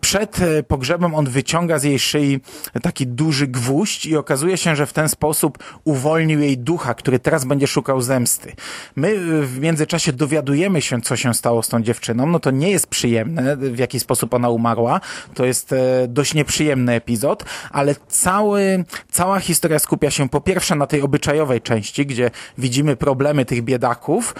Przed 0.00 0.42
e, 0.42 0.62
pogrzebem 0.62 1.14
on 1.14 1.26
wyciąga 1.26 1.78
z 1.78 1.84
jej 1.84 1.98
szyi 1.98 2.40
taki 2.82 3.06
duży 3.06 3.46
gwóźdź 3.46 4.06
i 4.06 4.16
okazuje 4.16 4.56
się, 4.56 4.76
że 4.76 4.86
w 4.86 4.92
ten 4.92 5.08
sposób 5.08 5.58
uwolnił 5.84 6.40
jej 6.40 6.58
ducha, 6.58 6.94
który 6.94 7.18
teraz 7.18 7.44
będzie 7.44 7.66
szukał 7.66 8.00
zemsty. 8.00 8.52
My 8.96 9.08
e, 9.08 9.42
w 9.42 9.60
międzyczasie 9.60 10.12
dowiadujemy 10.12 10.82
się, 10.82 11.00
co 11.00 11.16
się 11.16 11.34
stało 11.34 11.62
z 11.62 11.68
tą 11.68 11.82
dziewczyną. 11.82 12.26
No 12.26 12.40
to 12.40 12.50
nie 12.50 12.70
jest 12.70 12.86
przyjemne, 12.86 13.56
w 13.56 13.78
jaki 13.78 14.00
sposób 14.00 14.34
ona 14.34 14.48
umarła. 14.48 15.00
To 15.34 15.44
jest 15.44 15.72
e, 15.72 16.08
dość 16.08 16.34
nieprzyjemny 16.34 16.92
epizod, 16.92 17.44
ale 17.70 17.94
cały, 18.08 18.84
cała 19.10 19.40
historia 19.40 19.78
skupia 19.78 20.10
się 20.10 20.28
po 20.28 20.40
pierwsze 20.40 20.74
na 20.74 20.86
tej 20.86 21.02
obyczajowej 21.02 21.60
części, 21.60 22.06
gdzie 22.06 22.30
widzimy 22.58 22.96
problemy 22.96 23.44
tych 23.44 23.62
biedaków, 23.62 24.34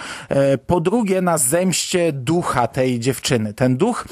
po 0.67 0.79
drugie 0.79 1.21
na 1.21 1.37
zemście 1.37 2.13
ducha 2.13 2.67
tej 2.67 2.99
dziewczyny. 2.99 3.53
Ten 3.53 3.77
duch 3.77 4.07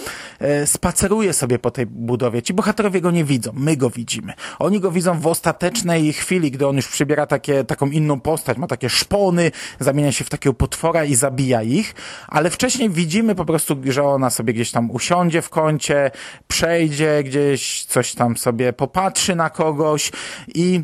spaceruje 0.66 1.34
sobie 1.40 1.60
po 1.60 1.72
tej 1.72 1.86
budowie. 1.86 2.42
Ci 2.42 2.54
bohaterowie 2.54 3.02
go 3.02 3.12
nie 3.12 3.24
widzą, 3.24 3.52
my 3.54 3.78
go 3.78 3.90
widzimy. 3.90 4.34
Oni 4.60 4.80
go 4.80 4.92
widzą 4.92 5.20
w 5.20 5.28
ostatecznej 5.28 6.14
chwili, 6.14 6.52
gdy 6.52 6.68
on 6.68 6.76
już 6.76 6.88
przybiera 6.88 7.26
takie, 7.26 7.64
taką 7.64 7.90
inną 7.90 8.20
postać, 8.20 8.58
ma 8.58 8.68
takie 8.68 8.90
szpony, 8.90 9.52
zamienia 9.80 10.12
się 10.12 10.24
w 10.26 10.30
takiego 10.30 10.54
potwora 10.54 11.06
i 11.06 11.16
zabija 11.16 11.64
ich, 11.64 11.96
ale 12.28 12.50
wcześniej 12.50 12.90
widzimy 12.90 13.36
po 13.36 13.46
prostu, 13.46 13.78
że 13.86 14.04
ona 14.04 14.30
sobie 14.30 14.54
gdzieś 14.54 14.72
tam 14.72 14.92
usiądzie 14.92 15.42
w 15.42 15.50
kącie, 15.50 16.12
przejdzie 16.48 17.24
gdzieś, 17.24 17.86
coś 17.86 18.14
tam 18.14 18.38
sobie 18.38 18.74
popatrzy 18.74 19.36
na 19.36 19.50
kogoś 19.50 20.12
i 20.56 20.84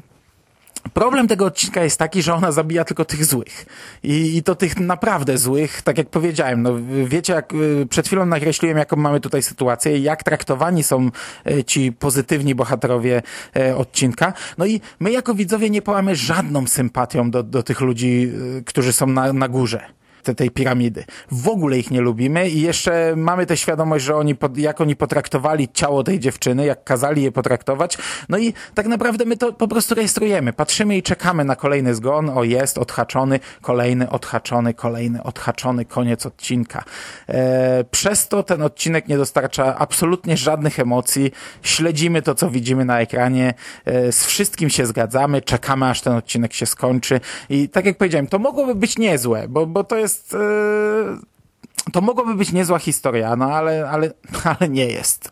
Problem 0.94 1.28
tego 1.28 1.46
odcinka 1.46 1.84
jest 1.84 2.00
taki, 2.00 2.22
że 2.22 2.34
ona 2.34 2.52
zabija 2.52 2.86
tylko 2.86 3.06
tych 3.06 3.26
złych. 3.26 3.66
I, 4.04 4.38
I, 4.38 4.44
to 4.44 4.56
tych 4.56 4.80
naprawdę 4.80 5.38
złych, 5.38 5.82
tak 5.82 5.98
jak 5.98 6.10
powiedziałem. 6.10 6.62
No, 6.62 6.72
wiecie, 7.06 7.34
jak 7.34 7.54
y, 7.54 7.88
przed 7.90 8.08
chwilą 8.08 8.26
nakreśliłem, 8.26 8.78
jaką 8.78 8.96
mamy 8.96 9.20
tutaj 9.20 9.44
sytuację, 9.44 10.00
jak 10.00 10.24
traktowani 10.24 10.84
są 10.84 11.10
y, 11.50 11.64
ci 11.64 11.92
pozytywni 11.92 12.56
bohaterowie 12.56 13.22
y, 13.58 13.76
odcinka. 13.76 14.34
No 14.58 14.66
i 14.66 14.82
my 15.00 15.12
jako 15.12 15.36
widzowie 15.36 15.70
nie 15.70 15.82
połamy 15.82 16.16
żadną 16.16 16.68
sympatią 16.68 17.32
do, 17.32 17.44
do 17.44 17.64
tych 17.64 17.82
ludzi, 17.82 18.32
którzy 18.66 18.94
są 18.94 19.08
na, 19.08 19.34
na 19.34 19.48
górze 19.48 19.96
te, 20.26 20.36
tej 20.36 20.52
piramidy. 20.52 21.04
W 21.32 21.48
ogóle 21.48 21.78
ich 21.78 21.92
nie 21.92 22.02
lubimy 22.02 22.50
i 22.50 22.62
jeszcze 22.62 23.14
mamy 23.16 23.46
tę 23.46 23.58
świadomość, 23.58 24.06
że 24.06 24.16
oni, 24.16 24.36
jak 24.56 24.82
oni 24.82 24.96
potraktowali 24.96 25.70
ciało 25.74 26.04
tej 26.04 26.20
dziewczyny, 26.20 26.66
jak 26.66 26.84
kazali 26.84 27.24
je 27.24 27.32
potraktować. 27.32 27.98
No 28.30 28.38
i 28.38 28.54
tak 28.74 28.88
naprawdę 28.88 29.26
my 29.26 29.38
to 29.38 29.54
po 29.54 29.68
prostu 29.68 29.96
rejestrujemy. 29.96 30.54
Patrzymy 30.54 30.98
i 30.98 31.04
czekamy 31.04 31.46
na 31.46 31.56
kolejny 31.56 31.96
zgon. 31.96 32.30
O, 32.30 32.44
jest 32.44 32.78
odhaczony, 32.78 33.40
kolejny 33.62 34.10
odhaczony, 34.10 34.74
kolejny 34.74 35.24
odhaczony, 35.24 35.86
koniec 35.86 36.26
odcinka. 36.26 36.84
E, 37.30 37.84
przez 37.92 38.28
to 38.28 38.44
ten 38.44 38.62
odcinek 38.62 39.08
nie 39.08 39.18
dostarcza 39.18 39.78
absolutnie 39.78 40.38
żadnych 40.38 40.80
emocji. 40.80 41.32
Śledzimy 41.62 42.22
to, 42.22 42.36
co 42.36 42.50
widzimy 42.50 42.86
na 42.86 43.00
ekranie. 43.00 43.54
E, 43.86 44.12
z 44.12 44.26
wszystkim 44.26 44.70
się 44.70 44.86
zgadzamy, 44.86 45.42
czekamy, 45.42 45.86
aż 45.86 46.02
ten 46.02 46.14
odcinek 46.14 46.54
się 46.54 46.66
skończy. 46.66 47.20
I 47.50 47.70
tak 47.70 47.86
jak 47.86 47.98
powiedziałem, 47.98 48.28
to 48.28 48.40
mogłoby 48.40 48.76
być 48.76 48.98
niezłe, 48.98 49.48
bo, 49.48 49.66
bo 49.66 49.84
to 49.84 49.98
jest 49.98 50.15
jest. 50.16 50.34
E, 50.34 51.92
to 51.92 52.02
mogłoby 52.02 52.36
być 52.36 52.52
niezła 52.52 52.80
historia, 52.80 53.36
no 53.36 53.46
ale, 53.46 53.90
ale, 53.90 54.12
ale 54.60 54.70
nie 54.70 54.86
jest. 54.86 55.30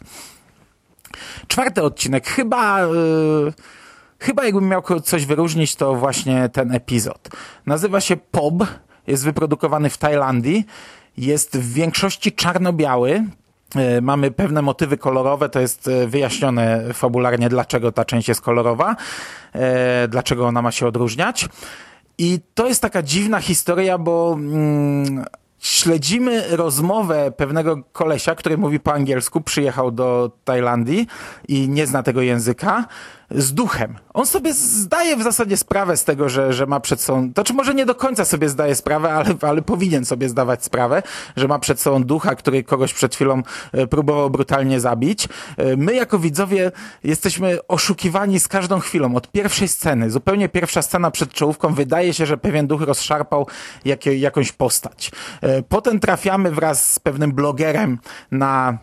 Czwarty 1.47 1.83
odcinek, 1.83 2.27
chyba. 2.27 2.81
E, 2.81 2.87
chyba 4.19 4.45
jakbym 4.45 4.67
miał 4.67 4.83
coś 5.03 5.25
wyróżnić, 5.25 5.75
to 5.75 5.95
właśnie 5.95 6.49
ten 6.49 6.71
epizod. 6.71 7.29
Nazywa 7.65 8.01
się 8.01 8.17
POB, 8.17 8.63
jest 9.07 9.23
wyprodukowany 9.23 9.89
w 9.89 9.97
Tajlandii, 9.97 10.65
jest 11.17 11.57
w 11.57 11.73
większości 11.73 12.31
czarno-biały. 12.31 13.23
E, 13.75 14.01
mamy 14.01 14.31
pewne 14.31 14.61
motywy 14.61 14.97
kolorowe, 14.97 15.49
to 15.49 15.59
jest 15.59 15.89
wyjaśnione 16.07 16.93
fabularnie, 16.93 17.49
dlaczego 17.49 17.91
ta 17.91 18.05
część 18.05 18.27
jest 18.27 18.41
kolorowa, 18.41 18.95
dlaczego 20.07 20.47
ona 20.47 20.61
ma 20.61 20.71
się 20.71 20.87
odróżniać. 20.87 21.49
I 22.17 22.39
to 22.53 22.67
jest 22.67 22.81
taka 22.81 23.03
dziwna 23.03 23.39
historia, 23.39 23.97
bo 23.97 24.33
mm, 24.33 25.25
śledzimy 25.59 26.43
rozmowę 26.57 27.31
pewnego 27.37 27.83
kolesia, 27.91 28.35
który 28.35 28.57
mówi 28.57 28.79
po 28.79 28.93
angielsku, 28.93 29.41
przyjechał 29.41 29.91
do 29.91 30.31
Tajlandii 30.43 31.07
i 31.47 31.69
nie 31.69 31.87
zna 31.87 32.03
tego 32.03 32.21
języka. 32.21 32.85
Z 33.33 33.53
duchem. 33.53 33.95
On 34.13 34.25
sobie 34.25 34.53
zdaje 34.53 35.17
w 35.17 35.23
zasadzie 35.23 35.57
sprawę 35.57 35.97
z 35.97 36.03
tego, 36.03 36.29
że, 36.29 36.53
że 36.53 36.65
ma 36.65 36.79
przed 36.79 37.01
sobą, 37.01 37.33
to 37.33 37.43
czy 37.43 37.53
może 37.53 37.73
nie 37.73 37.85
do 37.85 37.95
końca 37.95 38.25
sobie 38.25 38.49
zdaje 38.49 38.75
sprawę, 38.75 39.13
ale, 39.13 39.35
ale 39.41 39.61
powinien 39.61 40.05
sobie 40.05 40.29
zdawać 40.29 40.63
sprawę, 40.63 41.03
że 41.35 41.47
ma 41.47 41.59
przed 41.59 41.79
sobą 41.79 42.03
ducha, 42.03 42.35
który 42.35 42.63
kogoś 42.63 42.93
przed 42.93 43.15
chwilą 43.15 43.43
e, 43.71 43.87
próbował 43.87 44.29
brutalnie 44.29 44.79
zabić. 44.79 45.27
E, 45.57 45.77
my 45.77 45.95
jako 45.95 46.19
widzowie 46.19 46.71
jesteśmy 47.03 47.67
oszukiwani 47.67 48.39
z 48.39 48.47
każdą 48.47 48.79
chwilą, 48.79 49.15
od 49.15 49.31
pierwszej 49.31 49.67
sceny. 49.67 50.11
Zupełnie 50.11 50.49
pierwsza 50.49 50.81
scena 50.81 51.11
przed 51.11 51.33
czołówką 51.33 51.73
wydaje 51.73 52.13
się, 52.13 52.25
że 52.25 52.37
pewien 52.37 52.67
duch 52.67 52.81
rozszarpał 52.81 53.47
jakie, 53.85 54.17
jakąś 54.17 54.51
postać. 54.51 55.11
E, 55.41 55.63
potem 55.63 55.99
trafiamy 55.99 56.51
wraz 56.51 56.93
z 56.93 56.99
pewnym 56.99 57.31
blogerem 57.31 57.99
na 58.31 58.77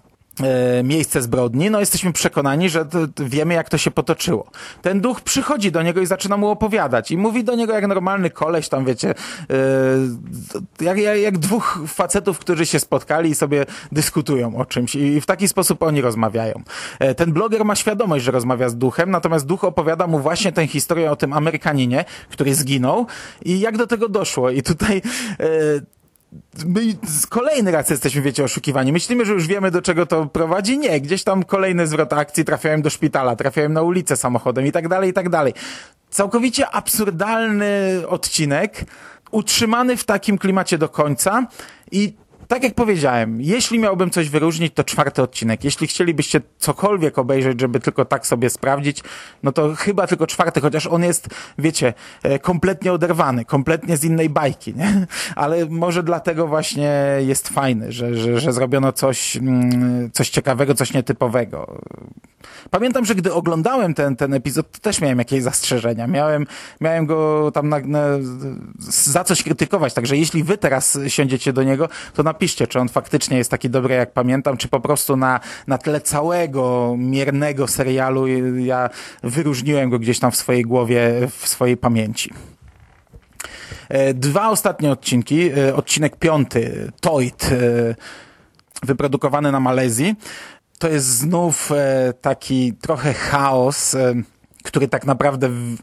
miejsce 0.85 1.23
zbrodni, 1.23 1.71
no 1.71 1.81
jesteśmy 1.81 2.13
przekonani, 2.13 2.71
że 2.71 2.87
wiemy 3.19 3.55
jak 3.55 3.69
to 3.69 3.79
się 3.79 3.91
potoczyło. 3.91 4.51
Ten 4.83 5.01
duch 5.01 5.21
przychodzi 5.21 5.73
do 5.73 5.83
niego 5.83 6.01
i 6.01 6.07
zaczyna 6.07 6.37
mu 6.37 6.49
opowiadać 6.49 7.11
i 7.11 7.17
mówi 7.17 7.45
do 7.45 7.55
niego 7.55 7.73
jak 7.73 7.87
normalny 7.87 8.31
koleś, 8.31 8.69
tam 8.69 8.85
wiecie, 8.85 9.15
yy, 9.49 9.57
jak, 10.81 10.99
jak, 10.99 11.39
dwóch 11.39 11.79
facetów, 11.87 12.39
którzy 12.39 12.67
się 12.67 12.81
spotkali 12.81 13.31
i 13.31 13.35
sobie 13.35 13.67
dyskutują 13.93 14.57
o 14.57 14.65
czymś 14.65 14.95
i 14.95 15.21
w 15.21 15.27
taki 15.27 15.49
sposób 15.49 15.83
oni 15.83 16.01
rozmawiają. 16.01 16.63
Yy, 17.01 17.15
ten 17.15 17.33
bloger 17.33 17.65
ma 17.65 17.75
świadomość, 17.75 18.25
że 18.25 18.31
rozmawia 18.31 18.69
z 18.69 18.77
duchem, 18.77 19.11
natomiast 19.11 19.47
duch 19.47 19.65
opowiada 19.65 20.07
mu 20.07 20.19
właśnie 20.19 20.53
tę 20.53 20.67
historię 20.67 21.11
o 21.11 21.17
tym 21.17 21.33
Amerykaninie, 21.33 22.05
który 22.31 22.55
zginął 22.55 23.07
i 23.45 23.61
jak 23.61 23.77
do 23.77 23.87
tego 23.87 24.09
doszło 24.09 24.51
i 24.51 24.63
tutaj 24.63 25.03
yy, 25.39 25.83
my 26.67 26.81
kolejny 27.29 27.71
raz 27.71 27.91
jesteśmy, 27.91 28.23
wiecie, 28.23 28.45
oszukiwani. 28.45 28.93
Myślimy, 28.93 29.25
że 29.25 29.33
już 29.33 29.47
wiemy, 29.47 29.71
do 29.71 29.83
czego 29.83 30.07
to 30.07 30.27
prowadzi. 30.27 30.79
Nie, 30.79 31.01
gdzieś 31.01 31.25
tam 31.25 31.45
kolejny 31.45 31.87
zwrot 31.87 32.13
akcji, 32.13 32.45
trafiałem 32.45 32.83
do 32.83 32.91
szpitala, 32.91 33.37
trafiałem 33.37 33.73
na 33.73 33.83
ulicę 33.83 34.17
samochodem 34.17 34.67
i 34.67 34.73
tak 34.73 34.89
dalej, 34.89 35.11
i 35.11 35.13
tak 35.13 35.29
dalej. 35.29 35.55
Całkowicie 36.11 36.71
absurdalny 36.71 38.03
odcinek, 38.09 38.85
utrzymany 39.31 39.97
w 39.97 40.05
takim 40.05 40.39
klimacie 40.39 40.79
do 40.79 40.89
końca 40.89 41.47
i 41.93 42.15
tak 42.51 42.63
jak 42.63 42.75
powiedziałem, 42.75 43.41
jeśli 43.41 43.79
miałbym 43.79 44.11
coś 44.11 44.29
wyróżnić, 44.29 44.75
to 44.75 44.85
czwarty 44.85 45.23
odcinek. 45.23 45.65
Jeśli 45.65 45.87
chcielibyście 45.87 46.41
cokolwiek 46.59 47.19
obejrzeć, 47.19 47.61
żeby 47.61 47.81
tylko 47.81 48.05
tak 48.05 48.27
sobie 48.27 48.51
sprawdzić, 48.51 49.03
no 49.43 49.53
to 49.53 49.75
chyba 49.75 50.07
tylko 50.07 50.27
czwarty, 50.27 50.61
chociaż 50.61 50.87
on 50.87 51.03
jest, 51.03 51.29
wiecie, 51.59 51.95
e, 52.23 52.39
kompletnie 52.39 52.93
oderwany, 52.93 53.45
kompletnie 53.45 53.97
z 53.97 54.05
innej 54.05 54.31
bajki, 54.31 54.75
nie? 54.75 55.07
Ale 55.37 55.67
może 55.67 56.03
dlatego 56.03 56.47
właśnie 56.47 56.93
jest 57.21 57.49
fajny, 57.49 57.93
że, 57.93 58.17
że, 58.17 58.41
że 58.41 58.53
zrobiono 58.53 58.93
coś, 58.93 59.37
mm, 59.37 60.11
coś 60.13 60.31
ciekawego, 60.31 60.75
coś 60.75 60.93
nietypowego. 60.93 61.81
Pamiętam, 62.71 63.05
że 63.05 63.15
gdy 63.15 63.33
oglądałem 63.33 63.95
ten, 63.95 64.17
ten 64.17 64.35
epizod, 64.35 64.71
to 64.71 64.79
też 64.79 65.01
miałem 65.01 65.19
jakieś 65.19 65.43
zastrzeżenia. 65.43 66.07
Miałem, 66.07 66.47
miałem 66.81 67.07
go 67.07 67.51
tam 67.55 67.69
na, 67.69 67.79
na, 67.79 68.01
za 68.79 69.25
coś 69.25 69.43
krytykować, 69.43 69.95
także 69.95 70.17
jeśli 70.17 70.45
wy 70.45 70.59
teraz 70.59 70.99
siądziecie 71.09 71.53
do 71.53 71.63
niego, 71.63 71.89
to 72.15 72.23
na 72.23 72.35
napiszcie, 72.41 72.67
czy 72.67 72.81
on 72.81 72.89
faktycznie 72.89 73.39
jest 73.39 73.51
taki 73.51 73.71
dobry, 73.71 73.95
jak 73.95 74.13
pamiętam, 74.13 74.57
czy 74.57 74.69
po 74.69 74.81
prostu 74.81 75.17
na, 75.17 75.41
na 75.67 75.79
tle 75.79 76.01
całego 76.01 76.95
miernego 76.99 77.69
serialu 77.69 78.27
ja 78.59 78.91
wyróżniłem 79.23 79.91
go 79.91 79.99
gdzieś 79.99 80.19
tam 80.19 80.31
w 80.31 80.37
swojej 80.37 80.63
głowie, 80.63 81.29
w 81.39 81.49
swojej 81.49 81.77
pamięci. 81.77 82.31
E, 83.89 84.15
dwa 84.15 84.51
ostatnie 84.51 84.91
odcinki. 84.91 85.51
E, 85.59 85.75
odcinek 85.75 86.17
piąty, 86.17 86.93
Toit, 87.01 87.45
e, 87.45 87.95
wyprodukowany 88.83 89.53
na 89.53 89.61
Malezji. 89.61 90.15
To 90.79 90.89
jest 90.89 91.07
znów 91.07 91.71
taki 92.21 92.73
trochę 92.73 93.15
chaos 93.15 93.97
który 94.63 94.89
tak 94.89 95.07
naprawdę 95.07 95.49
w, 95.49 95.77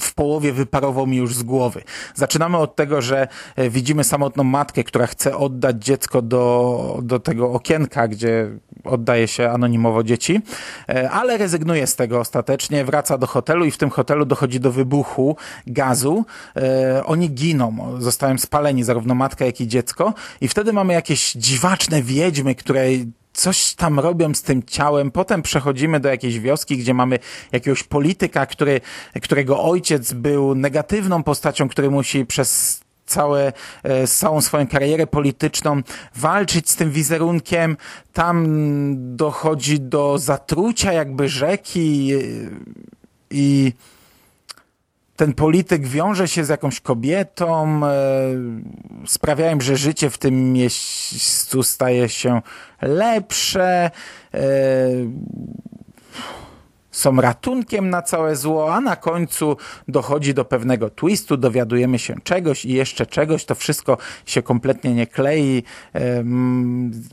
w, 0.00 0.14
połowie 0.14 0.52
wyparował 0.52 1.06
mi 1.06 1.16
już 1.16 1.34
z 1.34 1.42
głowy. 1.42 1.82
Zaczynamy 2.14 2.56
od 2.56 2.76
tego, 2.76 3.02
że 3.02 3.28
e, 3.56 3.70
widzimy 3.70 4.04
samotną 4.04 4.44
matkę, 4.44 4.84
która 4.84 5.06
chce 5.06 5.36
oddać 5.36 5.84
dziecko 5.84 6.22
do, 6.22 6.98
do 7.02 7.20
tego 7.20 7.52
okienka, 7.52 8.08
gdzie 8.08 8.50
oddaje 8.84 9.28
się 9.28 9.50
anonimowo 9.50 10.02
dzieci, 10.02 10.40
e, 10.88 11.10
ale 11.10 11.38
rezygnuje 11.38 11.86
z 11.86 11.96
tego 11.96 12.20
ostatecznie, 12.20 12.84
wraca 12.84 13.18
do 13.18 13.26
hotelu 13.26 13.64
i 13.64 13.70
w 13.70 13.78
tym 13.78 13.90
hotelu 13.90 14.24
dochodzi 14.24 14.60
do 14.60 14.72
wybuchu 14.72 15.36
gazu. 15.66 16.24
E, 16.56 17.04
oni 17.04 17.30
giną, 17.30 17.96
zostają 17.98 18.38
spaleni, 18.38 18.84
zarówno 18.84 19.14
matka, 19.14 19.44
jak 19.44 19.60
i 19.60 19.68
dziecko 19.68 20.14
i 20.40 20.48
wtedy 20.48 20.72
mamy 20.72 20.92
jakieś 20.92 21.32
dziwaczne 21.32 22.02
wiedźmy, 22.02 22.54
które 22.54 22.84
coś 23.32 23.74
tam 23.74 24.00
robią 24.00 24.34
z 24.34 24.42
tym 24.42 24.62
ciałem. 24.62 25.10
Potem 25.10 25.42
przechodzimy 25.42 26.00
do 26.00 26.08
jakiejś 26.08 26.38
wioski, 26.38 26.76
gdzie 26.76 26.94
mamy 26.94 27.18
jakiegoś 27.52 27.82
polityka, 27.82 28.46
który, 28.46 28.80
którego 29.22 29.62
ojciec 29.62 30.12
był 30.12 30.54
negatywną 30.54 31.22
postacią, 31.22 31.68
który 31.68 31.90
musi 31.90 32.26
przez 32.26 32.80
całe, 33.06 33.52
e, 33.82 34.06
całą 34.06 34.40
swoją 34.40 34.66
karierę 34.66 35.06
polityczną 35.06 35.82
walczyć 36.16 36.70
z 36.70 36.76
tym 36.76 36.90
wizerunkiem. 36.90 37.76
Tam 38.12 38.46
dochodzi 39.16 39.80
do 39.80 40.18
zatrucia 40.18 40.92
jakby 40.92 41.28
rzeki 41.28 42.10
i 43.30 43.72
ten 45.20 45.34
polityk 45.34 45.86
wiąże 45.86 46.28
się 46.28 46.44
z 46.44 46.48
jakąś 46.48 46.80
kobietą, 46.80 47.80
e, 47.86 47.90
sprawiają, 49.06 49.60
że 49.60 49.76
życie 49.76 50.10
w 50.10 50.18
tym 50.18 50.52
miejscu 50.52 51.62
staje 51.62 52.08
się 52.08 52.42
lepsze. 52.82 53.90
Są 56.90 57.20
ratunkiem 57.20 57.90
na 57.90 58.02
całe 58.02 58.36
zło, 58.36 58.74
a 58.74 58.80
na 58.80 58.96
końcu 58.96 59.56
dochodzi 59.88 60.34
do 60.34 60.44
pewnego 60.44 60.90
twistu, 60.90 61.36
dowiadujemy 61.36 61.98
się 61.98 62.14
czegoś 62.24 62.64
i 62.64 62.72
jeszcze 62.72 63.06
czegoś, 63.06 63.44
to 63.44 63.54
wszystko 63.54 63.98
się 64.26 64.42
kompletnie 64.42 64.94
nie 64.94 65.06
klei. 65.06 65.62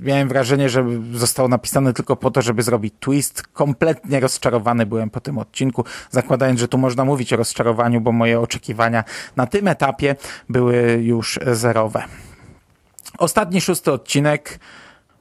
Miałem 0.02 0.28
wrażenie, 0.28 0.70
że 0.70 0.86
zostało 1.14 1.50
napisane 1.50 1.94
tylko 1.94 2.16
po 2.16 2.32
to, 2.32 2.42
żeby 2.42 2.64
zrobić 2.64 2.94
twist. 3.00 3.44
Kompletnie 3.54 4.20
rozczarowany 4.20 4.86
byłem 4.86 5.10
po 5.10 5.20
tym 5.20 5.38
odcinku, 5.38 5.84
zakładając, 6.12 6.60
że 6.60 6.68
tu 6.68 6.78
można 6.78 7.06
mówić 7.06 7.34
o 7.34 7.38
rozczarowaniu, 7.38 8.02
bo 8.02 8.12
moje 8.12 8.40
oczekiwania 8.40 9.04
na 9.36 9.46
tym 9.46 9.68
etapie 9.68 10.16
były 10.50 11.00
już 11.02 11.40
zerowe. 11.52 12.04
Ostatni 13.18 13.62
szósty 13.62 13.92
odcinek, 13.92 14.60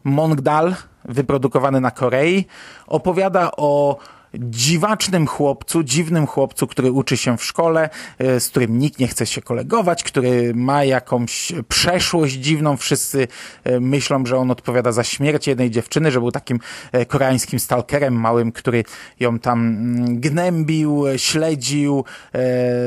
Mongdal, 0.05 0.75
wyprodukowany 1.05 1.81
na 1.81 1.91
Korei, 1.91 2.45
opowiada 2.87 3.51
o 3.57 3.99
dziwacznym 4.39 5.27
chłopcu, 5.27 5.83
dziwnym 5.83 6.27
chłopcu, 6.27 6.67
który 6.67 6.93
uczy 6.93 7.17
się 7.17 7.39
w 7.39 7.45
szkole, 7.45 7.91
e, 8.19 8.41
z 8.41 8.49
którym 8.49 8.79
nikt 8.79 8.99
nie 8.99 9.09
chce 9.09 9.27
się 9.27 9.43
kolegować, 9.43 10.05
który 10.05 10.55
ma 10.55 10.85
jakąś 10.85 11.53
przeszłość 11.69 12.35
dziwną. 12.35 12.77
Wszyscy 12.77 13.29
e, 13.65 13.81
myślą, 13.81 14.27
że 14.27 14.37
on 14.37 14.51
odpowiada 14.51 14.93
za 14.93 15.05
śmierć 15.05 15.47
jednej 15.47 15.71
dziewczyny, 15.71 16.11
że 16.11 16.21
był 16.21 16.33
takim 16.33 16.61
e, 16.93 17.07
koreańskim 17.07 17.59
stalkerem 17.59 18.15
małym, 18.15 18.53
który 18.53 18.85
ją 19.21 19.39
tam 19.39 19.59
mm, 19.67 20.21
gnębił, 20.21 21.05
śledził, 21.17 22.05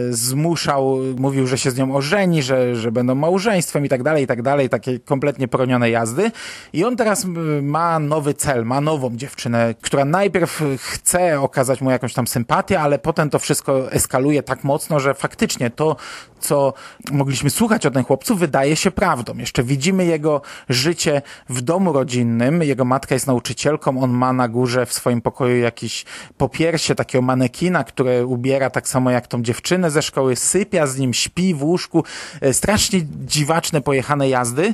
zmuszał, 0.09 0.97
mówił, 1.17 1.47
że 1.47 1.57
się 1.57 1.71
z 1.71 1.77
nią 1.77 1.95
ożeni, 1.95 2.43
że, 2.43 2.75
że 2.75 2.91
będą 2.91 3.15
małżeństwem 3.15 3.85
i 3.85 3.89
tak 3.89 4.03
dalej, 4.03 4.23
i 4.23 4.27
tak 4.27 4.41
dalej, 4.41 4.69
takie 4.69 4.99
kompletnie 4.99 5.47
poronione 5.47 5.89
jazdy. 5.89 6.31
I 6.73 6.85
on 6.85 6.97
teraz 6.97 7.25
ma 7.61 7.99
nowy 7.99 8.33
cel, 8.33 8.65
ma 8.65 8.81
nową 8.81 9.17
dziewczynę, 9.17 9.75
która 9.81 10.05
najpierw 10.05 10.63
chce 10.77 11.38
okazać 11.41 11.81
mu 11.81 11.91
jakąś 11.91 12.13
tam 12.13 12.27
sympatię, 12.27 12.81
ale 12.81 12.99
potem 12.99 13.29
to 13.29 13.39
wszystko 13.39 13.91
eskaluje 13.91 14.43
tak 14.43 14.63
mocno, 14.63 14.99
że 14.99 15.13
faktycznie 15.13 15.69
to, 15.69 15.95
co 16.39 16.73
mogliśmy 17.11 17.49
słuchać 17.49 17.85
od 17.85 17.93
ten 17.93 18.03
chłopcu, 18.03 18.35
wydaje 18.35 18.75
się 18.75 18.91
prawdą. 18.91 19.37
Jeszcze 19.37 19.63
widzimy 19.63 20.05
jego 20.05 20.41
życie 20.69 21.21
w 21.49 21.61
domu 21.61 21.93
rodzinnym. 21.93 22.63
Jego 22.63 22.85
matka 22.85 23.15
jest 23.15 23.27
nauczycielką, 23.27 24.01
on 24.01 24.11
ma 24.11 24.33
na 24.33 24.47
górze 24.47 24.85
w 24.85 24.93
swoim 24.93 25.21
pokoju 25.21 25.57
jakiś 25.57 26.05
popiersie 26.37 26.95
takiego 26.95 27.21
manekina, 27.21 27.83
które 27.83 28.25
ubiera 28.25 28.69
tak 28.69 28.87
samo 28.87 29.11
jak 29.11 29.27
tą 29.27 29.43
dziewczynę 29.43 29.91
ze 29.91 30.01
szkoły, 30.01 30.35
sypia 30.35 30.87
z 30.87 30.97
nim, 30.97 31.13
śpi 31.13 31.53
w 31.53 31.63
łóżku. 31.63 32.03
E, 32.41 32.53
strasznie 32.53 33.01
dziwaczne 33.25 33.81
pojechane 33.81 34.29
jazdy. 34.29 34.73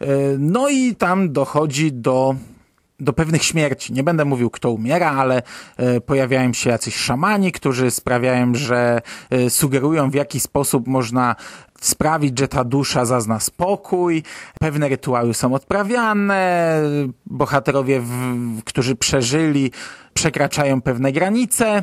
E, 0.00 0.06
no 0.38 0.68
i 0.68 0.96
tam 0.96 1.32
dochodzi 1.32 1.92
do 1.92 2.34
do 3.00 3.12
pewnych 3.12 3.44
śmierci. 3.44 3.92
Nie 3.92 4.02
będę 4.02 4.24
mówił, 4.24 4.50
kto 4.50 4.70
umiera, 4.70 5.10
ale 5.10 5.42
e, 5.76 6.00
pojawiają 6.00 6.52
się 6.52 6.70
jacyś 6.70 6.96
szamani, 6.96 7.52
którzy 7.52 7.90
sprawiają, 7.90 8.54
że 8.54 9.00
e, 9.30 9.50
sugerują, 9.50 10.10
w 10.10 10.14
jaki 10.14 10.40
sposób 10.40 10.86
można 10.86 11.36
sprawić, 11.80 12.38
że 12.38 12.48
ta 12.48 12.64
dusza 12.64 13.04
zazna 13.04 13.40
spokój. 13.40 14.22
Pewne 14.60 14.88
rytuały 14.88 15.34
są 15.34 15.54
odprawiane, 15.54 16.82
bohaterowie, 17.26 18.02
którzy 18.64 18.96
przeżyli, 18.96 19.72
przekraczają 20.14 20.80
pewne 20.80 21.12
granice 21.12 21.82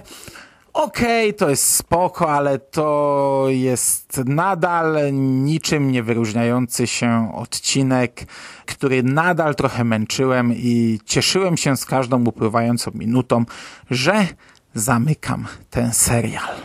okej, 0.83 1.29
okay, 1.29 1.33
to 1.33 1.49
jest 1.49 1.75
spoko, 1.75 2.31
ale 2.31 2.59
to 2.59 3.45
jest 3.47 4.21
nadal 4.25 4.97
niczym 5.13 5.91
nie 5.91 6.03
wyróżniający 6.03 6.87
się 6.87 7.31
odcinek, 7.35 8.25
który 8.65 9.03
nadal 9.03 9.55
trochę 9.55 9.83
męczyłem 9.83 10.53
i 10.53 10.99
cieszyłem 11.05 11.57
się 11.57 11.77
z 11.77 11.85
każdą 11.85 12.25
upływającą 12.25 12.91
minutą, 12.93 13.45
że 13.91 14.27
zamykam 14.73 15.45
ten 15.69 15.93
serial. 15.93 16.55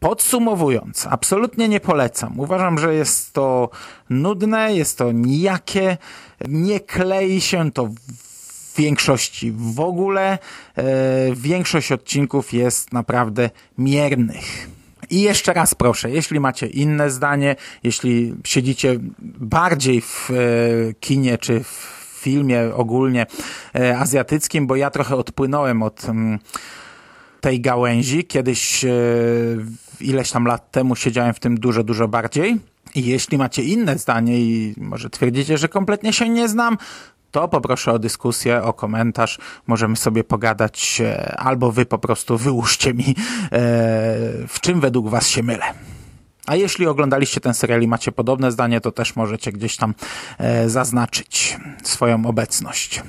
Podsumowując, 0.00 1.06
absolutnie 1.10 1.68
nie 1.68 1.80
polecam. 1.80 2.40
Uważam, 2.40 2.78
że 2.78 2.94
jest 2.94 3.32
to 3.32 3.70
nudne, 4.10 4.74
jest 4.74 4.98
to 4.98 5.12
nijakie, 5.12 5.96
nie 6.48 6.80
klei 6.80 7.40
się 7.40 7.72
to 7.72 7.88
większości 8.78 9.52
w 9.56 9.80
ogóle. 9.80 10.38
E, 10.76 10.84
większość 11.34 11.92
odcinków 11.92 12.52
jest 12.52 12.92
naprawdę 12.92 13.50
miernych. 13.78 14.68
I 15.10 15.22
jeszcze 15.22 15.52
raz 15.52 15.74
proszę, 15.74 16.10
jeśli 16.10 16.40
macie 16.40 16.66
inne 16.66 17.10
zdanie, 17.10 17.56
jeśli 17.82 18.34
siedzicie 18.44 18.98
bardziej 19.40 20.00
w 20.00 20.30
e, 20.30 20.34
kinie 20.94 21.38
czy 21.38 21.64
w 21.64 21.98
filmie 22.22 22.74
ogólnie 22.74 23.26
e, 23.74 23.98
azjatyckim, 23.98 24.66
bo 24.66 24.76
ja 24.76 24.90
trochę 24.90 25.16
odpłynąłem 25.16 25.82
od 25.82 26.04
mm, 26.04 26.38
tej 27.40 27.60
gałęzi. 27.60 28.24
Kiedyś 28.24 28.84
ileś 30.00 30.30
tam 30.30 30.44
lat 30.46 30.70
temu 30.70 30.96
siedziałem 30.96 31.34
w 31.34 31.40
tym 31.40 31.58
dużo, 31.58 31.84
dużo 31.84 32.08
bardziej. 32.08 32.56
I 32.94 33.06
jeśli 33.06 33.38
macie 33.38 33.62
inne 33.62 33.98
zdanie 33.98 34.40
i 34.40 34.74
może 34.76 35.10
twierdzicie, 35.10 35.58
że 35.58 35.68
kompletnie 35.68 36.12
się 36.12 36.28
nie 36.28 36.48
znam, 36.48 36.78
to 37.30 37.48
poproszę 37.48 37.92
o 37.92 37.98
dyskusję, 37.98 38.62
o 38.62 38.72
komentarz. 38.72 39.38
Możemy 39.66 39.96
sobie 39.96 40.24
pogadać, 40.24 41.00
e, 41.00 41.36
albo 41.38 41.72
wy 41.72 41.86
po 41.86 41.98
prostu 41.98 42.38
wyłóżcie 42.38 42.94
mi, 42.94 43.04
e, 43.04 43.14
w 44.48 44.60
czym 44.60 44.80
według 44.80 45.08
was 45.08 45.28
się 45.28 45.42
mylę. 45.42 45.64
A 46.46 46.56
jeśli 46.56 46.86
oglądaliście 46.86 47.40
ten 47.40 47.54
serial 47.54 47.82
i 47.82 47.88
macie 47.88 48.12
podobne 48.12 48.52
zdanie, 48.52 48.80
to 48.80 48.92
też 48.92 49.16
możecie 49.16 49.52
gdzieś 49.52 49.76
tam 49.76 49.94
e, 50.38 50.68
zaznaczyć 50.68 51.58
swoją 51.82 52.26
obecność. 52.26 53.02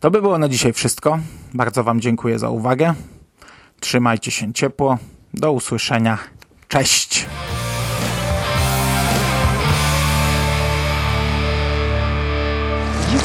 To 0.00 0.10
by 0.10 0.20
było 0.20 0.38
na 0.38 0.48
dzisiaj 0.48 0.72
wszystko. 0.72 1.18
Bardzo 1.54 1.84
Wam 1.84 2.00
dziękuję 2.00 2.38
za 2.38 2.50
uwagę. 2.50 2.94
Trzymajcie 3.80 4.30
się 4.30 4.52
ciepło. 4.52 4.98
Do 5.34 5.52
usłyszenia. 5.52 6.18
Cześć! 6.68 7.26